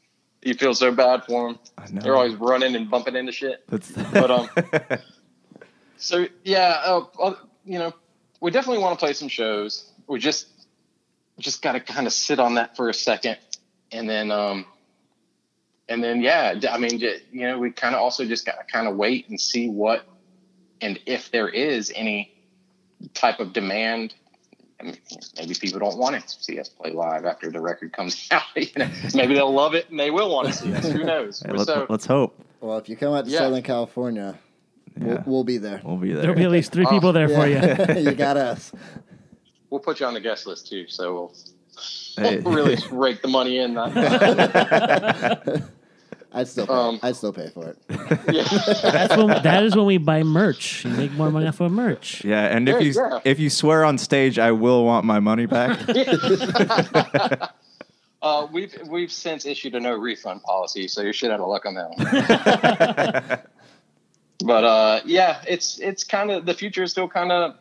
[0.43, 1.59] you feel so bad for them.
[1.77, 2.01] I know.
[2.01, 3.63] They're always running and bumping into shit.
[3.69, 4.49] That's But, um,
[6.01, 7.35] So yeah, uh, uh,
[7.65, 7.93] you know,
[8.41, 9.93] we definitely want to play some shows.
[10.07, 10.49] We just
[11.39, 13.37] just got to kind of sit on that for a second,
[13.93, 14.65] and then um,
[15.91, 18.89] and then yeah, I mean, you know, we kind of also just got to kind
[18.89, 20.07] of wait and see what
[20.81, 22.33] and if there is any
[23.13, 24.15] type of demand.
[24.81, 24.97] I mean,
[25.37, 28.43] maybe people don't want to see us play live after the record comes out.
[28.57, 30.89] you know, maybe they'll love it and they will want to see us.
[30.91, 31.41] Who knows?
[31.45, 33.41] Hey, let, so us hope Well, if you come out to Yeah.
[33.41, 34.39] Southern California,
[34.99, 35.05] Yeah.
[35.07, 35.81] we'll, we'll be there.
[35.85, 36.23] we'll be there.
[36.23, 37.61] There'll be at least three Oh, people there for you.
[38.11, 38.73] You got us.
[39.69, 40.87] we'll put you on the guest list too.
[40.89, 41.35] So we'll,
[42.17, 42.39] Hey.
[42.41, 43.75] we'll really rake the money in.
[43.75, 45.69] That.
[46.33, 46.73] I'd still pay.
[46.73, 47.79] Um, I'd still pay for it.
[48.33, 48.45] yeah.
[48.91, 50.85] That's when that is when we buy merch.
[50.85, 52.25] You make more money off of merch.
[52.25, 53.21] yeah, and if Yeah, you yeah.
[53.25, 55.79] if you swear on stage, I will want my money back.
[58.23, 61.65] Uh, we've we've since issued a no refund policy, so you're shit out of luck
[61.65, 61.89] on that
[63.31, 63.41] one.
[64.45, 67.57] but uh, yeah, it's it's kind of the future is still kind of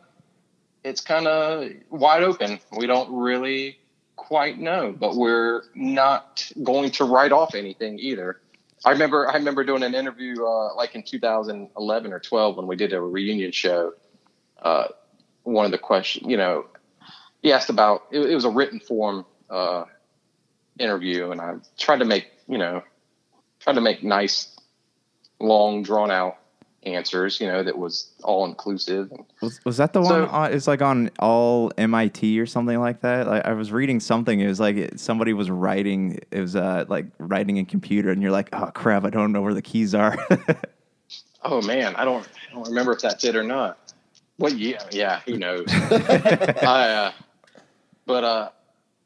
[0.84, 2.60] it's kind of wide open.
[2.76, 3.78] We don't really
[4.16, 8.38] quite know, but we're not going to write off anything either.
[8.84, 12.76] I remember I remember doing an interview uh, like in 2011 or 12 when we
[12.76, 13.92] did a reunion show.
[14.60, 14.88] Uh,
[15.42, 16.66] one of the questions, you know,
[17.42, 19.84] he asked about it, it was a written form uh,
[20.78, 22.82] interview, and I tried to make you know
[23.58, 24.56] tried to make nice,
[25.38, 26.38] long, drawn out
[26.84, 29.12] answers, you know, that was all inclusive.
[29.42, 30.22] Was, was that the one?
[30.22, 33.26] On, it's like on all MIT or something like that.
[33.26, 34.40] Like I was reading something.
[34.40, 36.18] It was like it, somebody was writing.
[36.30, 39.42] It was uh, like writing in computer, and you're like, oh crap, I don't know
[39.42, 40.16] where the keys are.
[41.44, 43.78] oh man, I don't I don't remember if that's it or not.
[44.38, 45.66] Well, yeah, yeah, who knows?
[45.68, 47.12] I, uh,
[48.06, 48.48] but uh,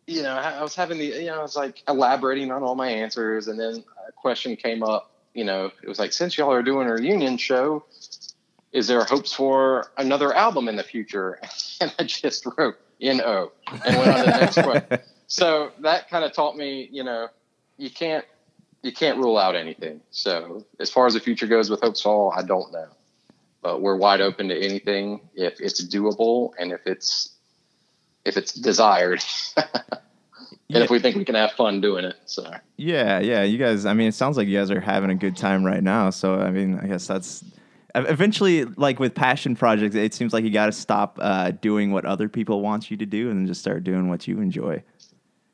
[0.07, 2.77] you know, I, I was having the, you know, I was like elaborating on all
[2.77, 5.11] my answers, and then a question came up.
[5.35, 7.85] You know, it was like, since y'all are doing a reunion show,
[8.72, 11.41] is there hopes for another album in the future?
[11.80, 14.99] And I just wrote N-O and went on to the next question.
[15.26, 17.28] So that kind of taught me, you know,
[17.76, 18.24] you can't
[18.82, 20.01] you can't rule out anything.
[20.11, 22.89] So as far as the future goes with Hopesfall, I don't know.
[23.62, 27.35] But we're wide open to anything if it's doable and if it's
[28.24, 29.24] if it's desired.
[30.71, 32.17] and if we think we can have fun doing it.
[32.27, 33.43] So yeah, yeah.
[33.43, 33.87] You guys.
[33.87, 36.11] I mean, it sounds like you guys are having a good time right now.
[36.11, 37.45] So I mean, I guess that's
[37.95, 39.95] eventually like with passion projects.
[39.95, 43.07] It seems like you got to stop uh, doing what other people want you to
[43.07, 44.83] do and then just start doing what you enjoy.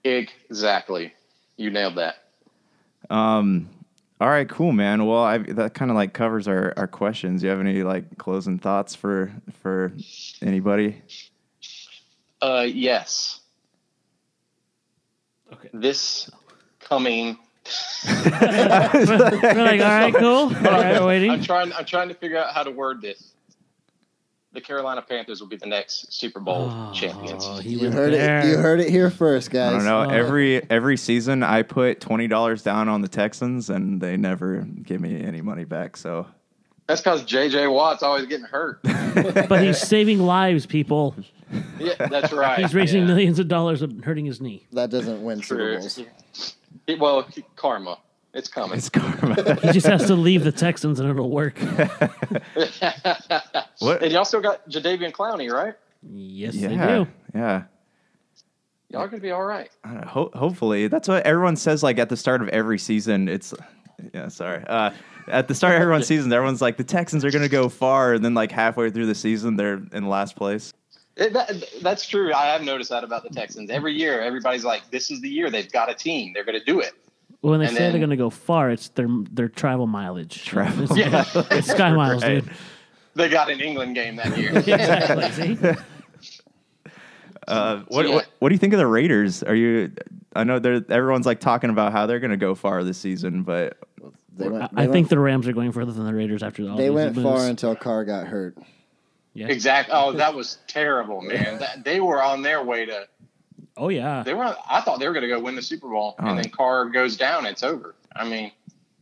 [0.04, 1.12] exactly.
[1.56, 2.24] You nailed that.
[3.10, 3.68] Um,
[4.20, 5.06] all right, cool, man.
[5.06, 7.40] Well, I, that kind of like covers our, our questions.
[7.40, 9.32] Do you have any like closing thoughts for
[9.62, 9.92] for
[10.42, 11.02] anybody?
[12.42, 13.39] Uh yes.
[15.52, 15.70] Okay.
[15.72, 16.30] This
[16.80, 17.38] coming
[18.06, 20.26] We're like, all right, cool.
[20.28, 21.42] All right, I'm waiting.
[21.42, 21.72] trying.
[21.72, 23.32] I'm trying to figure out how to word this.
[24.52, 27.44] The Carolina Panthers will be the next Super Bowl oh, champions.
[27.46, 28.40] Oh, he You heard there.
[28.40, 28.46] it.
[28.46, 29.74] You heard it here first, guys.
[29.74, 30.10] I don't know.
[30.10, 30.14] Oh.
[30.14, 35.00] Every every season, I put twenty dollars down on the Texans, and they never give
[35.00, 35.96] me any money back.
[35.96, 36.26] So
[36.88, 37.68] That's because J.J.
[37.68, 38.80] Watt's always getting hurt.
[39.12, 41.14] But he's saving lives, people.
[41.78, 42.58] Yeah, that's right.
[42.58, 43.06] He's raising yeah.
[43.08, 44.66] millions of dollars and hurting his knee.
[44.72, 45.78] That doesn't win Super True.
[45.78, 46.00] Bowls.
[46.86, 47.26] He- well,
[47.56, 47.98] karma.
[48.32, 48.78] It's coming.
[48.78, 49.34] it's karma.
[49.60, 51.58] He just has to leave the Texans and it'll work.
[53.80, 54.02] What?
[54.02, 55.74] And y'all still got Jadeveon Clowney, right?
[56.02, 57.06] Yes, they do.
[57.34, 57.62] yeah.
[58.90, 59.70] Y'all are gonna be all right.
[59.84, 61.82] I don't know, ho- hopefully, that's what everyone says.
[61.82, 63.54] Like at the start of every season, it's
[64.12, 64.28] yeah.
[64.28, 64.62] Sorry.
[64.66, 64.90] Uh,
[65.28, 68.14] at the start of everyone's season, everyone's like the Texans are going to go far,
[68.14, 70.72] and then like halfway through the season, they're in last place.
[71.20, 72.32] It, that, that's true.
[72.32, 73.70] I have noticed that about the Texans.
[73.70, 76.32] Every year, everybody's like, "This is the year they've got a team.
[76.32, 76.92] They're gonna do it."
[77.42, 80.44] When they And say then- they're going to go far, it's their their travel mileage.
[80.44, 81.24] Travel It's, Yeah.
[81.50, 82.44] it's Sky Miles, Right.
[82.44, 82.50] dude.
[83.14, 84.50] They got an England game that year.
[84.58, 85.30] Exactly.
[85.30, 86.92] See?
[87.48, 88.14] Uh, what, Yeah.
[88.14, 89.42] what what do you think of the Raiders?
[89.42, 89.90] Are you?
[90.36, 93.42] I know they're everyone's like talking about how they're going to go far this season,
[93.42, 93.78] but
[94.36, 96.42] They went, I, they I went, think the Rams are going further than the Raiders
[96.42, 97.24] after all they these went moves.
[97.28, 98.56] far until Carr got hurt.
[99.34, 99.48] Yeah.
[99.48, 99.94] Exactly.
[99.96, 101.58] Oh, that was terrible, man.
[101.58, 103.08] That, they were on their way to.
[103.76, 104.22] Oh yeah.
[104.22, 104.56] They were.
[104.68, 106.26] I thought they were going to go win the Super Bowl, Oh.
[106.26, 107.46] and then Carr goes down.
[107.46, 107.94] It's over.
[108.14, 108.52] I mean,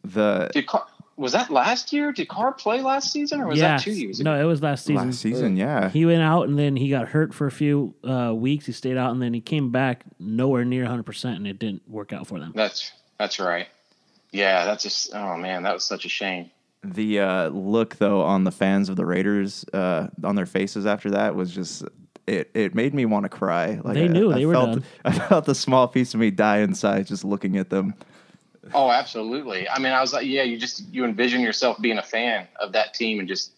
[0.04, 2.12] the did Carr, was that last year?
[2.12, 3.76] Did Carr play last season, or was yeah.
[3.76, 4.32] that two years ago?
[4.32, 5.06] No, it was last season.
[5.08, 8.32] last season, yeah, He went out and then he got hurt for a few uh,
[8.34, 8.66] weeks.
[8.66, 12.12] He stayed out and then he came back nowhere near 100% and it didn't work
[12.12, 12.52] out for them.
[12.54, 13.66] That's that's right.
[14.30, 15.14] Yeah, that's just.
[15.14, 16.50] Oh man, that was such a shame.
[16.84, 21.10] The uh, look though on the fans of the Raiders uh, on their faces after
[21.10, 21.84] that was just.
[22.26, 23.80] It, it made me want to cry.
[23.82, 24.84] Like They I- knew I they were felt, done.
[25.06, 27.94] I felt the small piece of me die inside just looking at them.
[28.74, 29.66] Oh, absolutely.
[29.66, 32.72] I mean, I was like, yeah, you just you envision yourself being a fan of
[32.72, 33.52] that team and just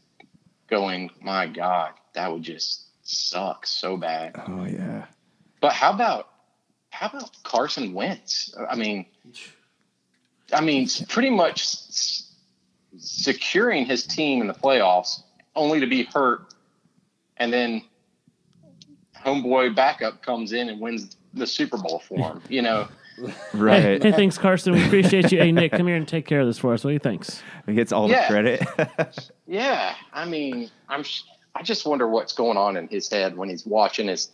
[0.69, 4.41] going, my God, that would just suck so bad.
[4.47, 5.07] Oh yeah.
[5.61, 6.29] But how about
[6.91, 8.55] how about Carson Wentz?
[8.71, 9.05] I mean,
[10.53, 12.30] I mean, pretty much s-
[12.99, 15.23] securing his team in the playoffs,
[15.57, 16.55] only to be hurt,
[17.37, 17.83] and then
[19.25, 22.43] homeboy backup comes in and wins the Super Bowl for him.
[22.49, 24.03] You know, Hey, Right.
[24.03, 24.73] hey, thanks, Carson.
[24.73, 25.39] We appreciate you.
[25.41, 26.83] Hey, Nick, come here and take care of this for us.
[26.85, 27.27] What do you think?
[27.67, 28.23] He gets all Yeah.
[28.23, 28.33] the
[28.87, 29.21] credit.
[29.47, 29.95] yeah.
[30.13, 31.03] I mean, I'm.
[31.03, 31.25] sh-
[31.55, 34.31] I just wonder what's going on in his head when he's watching his.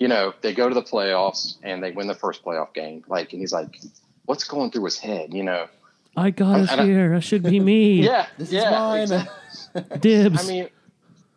[0.00, 3.04] You know, they go to the playoffs and they win the first playoff game.
[3.06, 3.78] Like, and he's like,
[4.24, 5.68] "What's going through his head?" You know.
[6.16, 7.10] I got us and I- here.
[7.14, 8.02] That should be me.
[8.06, 8.26] Yeah.
[8.38, 9.20] This yeah, is mine.
[9.20, 9.98] exactly.
[10.00, 10.44] Dibs.
[10.44, 10.68] I mean,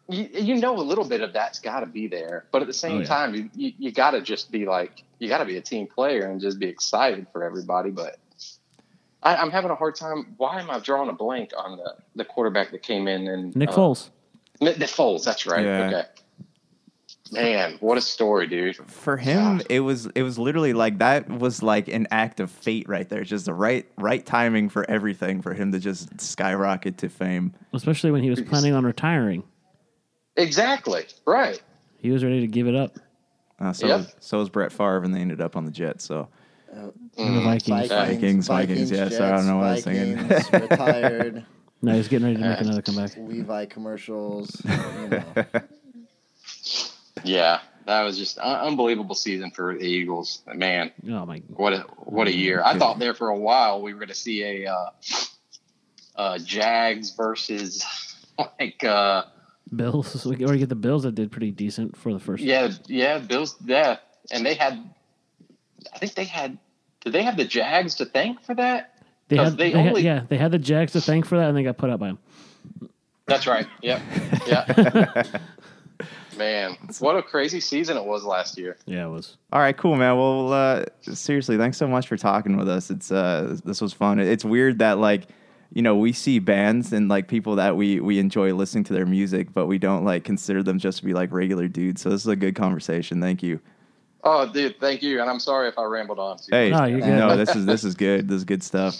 [0.07, 2.73] you, you know a little bit of that's got to be there, but at the
[2.73, 3.05] same Oh, yeah.
[3.05, 5.87] time, you, you, you got to just be like, you got to be a team
[5.87, 7.91] player and just be excited for everybody.
[7.91, 8.17] But
[9.21, 10.33] I, I'm having a hard time.
[10.37, 13.69] Why am I drawing a blank on the, the quarterback that came in and Nick
[13.69, 14.09] uh, Foles.
[14.61, 15.23] Nick Nick Foles.
[15.25, 15.65] That's right.
[15.65, 15.87] Yeah.
[15.87, 16.03] Okay.
[17.31, 18.75] Man, what a story, dude.
[18.89, 22.87] For him, it was it was literally like that was like an act of fate
[22.89, 23.23] right there.
[23.23, 27.53] Just the right right timing for everything for him to just skyrocket to fame.
[27.73, 29.43] Especially when he was planning on retiring.
[30.37, 31.03] Exactly.
[31.25, 31.61] Right.
[31.97, 32.97] He was ready to give it up.
[33.59, 33.97] Uh, so Yep.
[33.97, 36.05] was, so was Brett Favre, and they ended up on the Jets.
[36.05, 36.29] So
[36.71, 37.33] And Mm.
[37.35, 37.89] the Vikings.
[37.89, 40.27] Vikings, Vikings, yeah, sorry, I don't know what I was thinking.
[40.61, 41.45] Retired.
[41.81, 43.11] No, he's getting ready to make Uh, another comeback.
[43.17, 44.61] Levi commercials.
[44.65, 45.33] You know.
[47.23, 47.59] Yeah.
[47.85, 50.43] That was just an unbelievable season for the Eagles.
[50.53, 51.41] Man, Oh my!
[51.47, 52.61] what a what a year!
[52.63, 54.89] I thought there for a while we were going to see a uh,
[56.15, 57.83] uh, Jags versus
[58.59, 59.23] like uh,
[59.75, 60.23] Bills.
[60.23, 62.43] We already get the Bills that did pretty decent for the first.
[62.43, 63.97] yeah yeah Bills yeah,
[64.29, 64.87] and they had
[65.91, 66.59] I think they had
[67.03, 69.01] did they have the Jags to thank for that?
[69.29, 71.39] they 'cause had, they they had- only- yeah, they had the Jags to thank for
[71.39, 72.19] that, and they got put out by them.
[73.25, 73.65] That's right.
[73.81, 74.01] Yep.
[74.47, 75.23] Yeah.
[76.39, 78.77] Man, what a crazy season it was last year.
[78.85, 79.35] Yeah, it was.
[79.51, 80.17] All right, cool, man.
[80.17, 82.89] Well, uh, seriously, thanks so much for talking with us.
[82.89, 84.19] It's uh, this was fun.
[84.19, 85.27] It's weird that like,
[85.73, 89.05] you know, we see bands and like people that we we enjoy listening to their
[89.05, 92.01] music, but we don't like consider them just to be like regular dudes.
[92.01, 93.19] So this is a good conversation.
[93.19, 93.59] Thank you.
[94.23, 96.37] Oh, dude, thank you, and I'm sorry if I rambled on.
[96.37, 97.07] Too Hey, No, you're good.
[97.09, 98.29] no, this is this is good.
[98.29, 98.95] This is good stuff.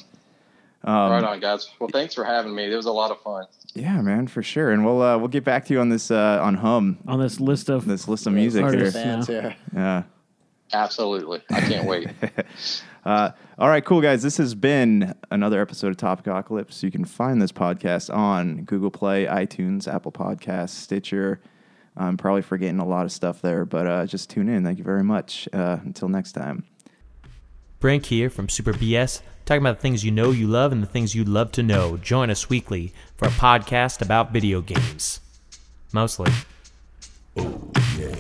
[0.84, 1.70] Um, right on, guys.
[1.80, 2.72] Well, thanks for having me.
[2.72, 3.46] It was a lot of fun.
[3.74, 4.72] Yeah, man, for sure.
[4.72, 7.40] And we'll uh, we'll get back to you on this uh, on Hum On this
[7.40, 8.92] list of this list of music here.
[8.92, 9.56] Fans here.
[9.76, 10.04] Yeah.
[10.72, 12.10] Absolutely, I can't wait.
[13.06, 14.22] Uh, all right, cool guys.
[14.22, 16.84] This has been another episode of Topicocalypse.
[16.84, 21.40] You can find this podcast on Google Play, iTunes, Apple Podcasts, Stitcher.
[21.96, 24.64] I'm probably forgetting a lot of stuff there, but uh, just tune in.
[24.66, 25.48] Thank you very much.
[25.54, 26.66] Uh, until next time.
[27.80, 30.88] Brink here from Super BS, talking about the things you know you love and the
[30.88, 31.96] things you'd love to know.
[31.96, 35.22] Join us weekly for a podcast about video games.
[35.94, 36.30] Mostly.
[37.38, 38.16] Oh, yeah.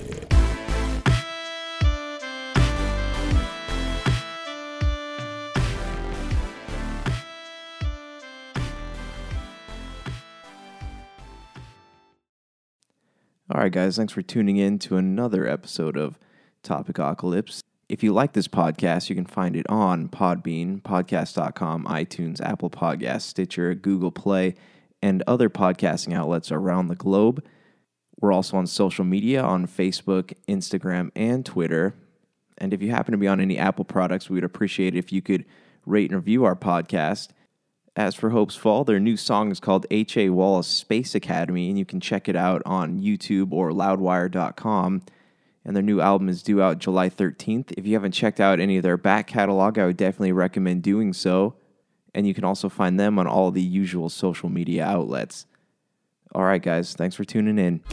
[13.52, 16.18] All right, guys, thanks for tuning in to another episode of
[16.64, 17.60] Topicocalypse.
[17.90, 23.24] If you like this podcast, you can find it on Podbean, podcast.com, iTunes, Apple Podcasts,
[23.24, 24.54] Stitcher, Google Play,
[25.02, 27.44] and other podcasting outlets around the globe.
[28.22, 31.96] We're also on social media on Facebook, Instagram, and Twitter.
[32.60, 35.12] And if you happen to be on any Apple products, we would appreciate it if
[35.12, 35.46] you could
[35.84, 37.30] rate and review our podcast.
[37.96, 40.30] As for Hopesfall, their new song is called H.A.
[40.30, 45.02] Wallace Space Academy, and you can check it out on YouTube or loudwire.com.
[45.70, 47.74] And their new album is due out July 13th.
[47.78, 51.14] If you haven't checked out any of their back catalog, I would definitely recommend doing
[51.14, 51.58] so.
[52.16, 55.46] And you can also find them on all the usual social media outlets.
[56.34, 57.84] All right, guys, thanks for tuning in.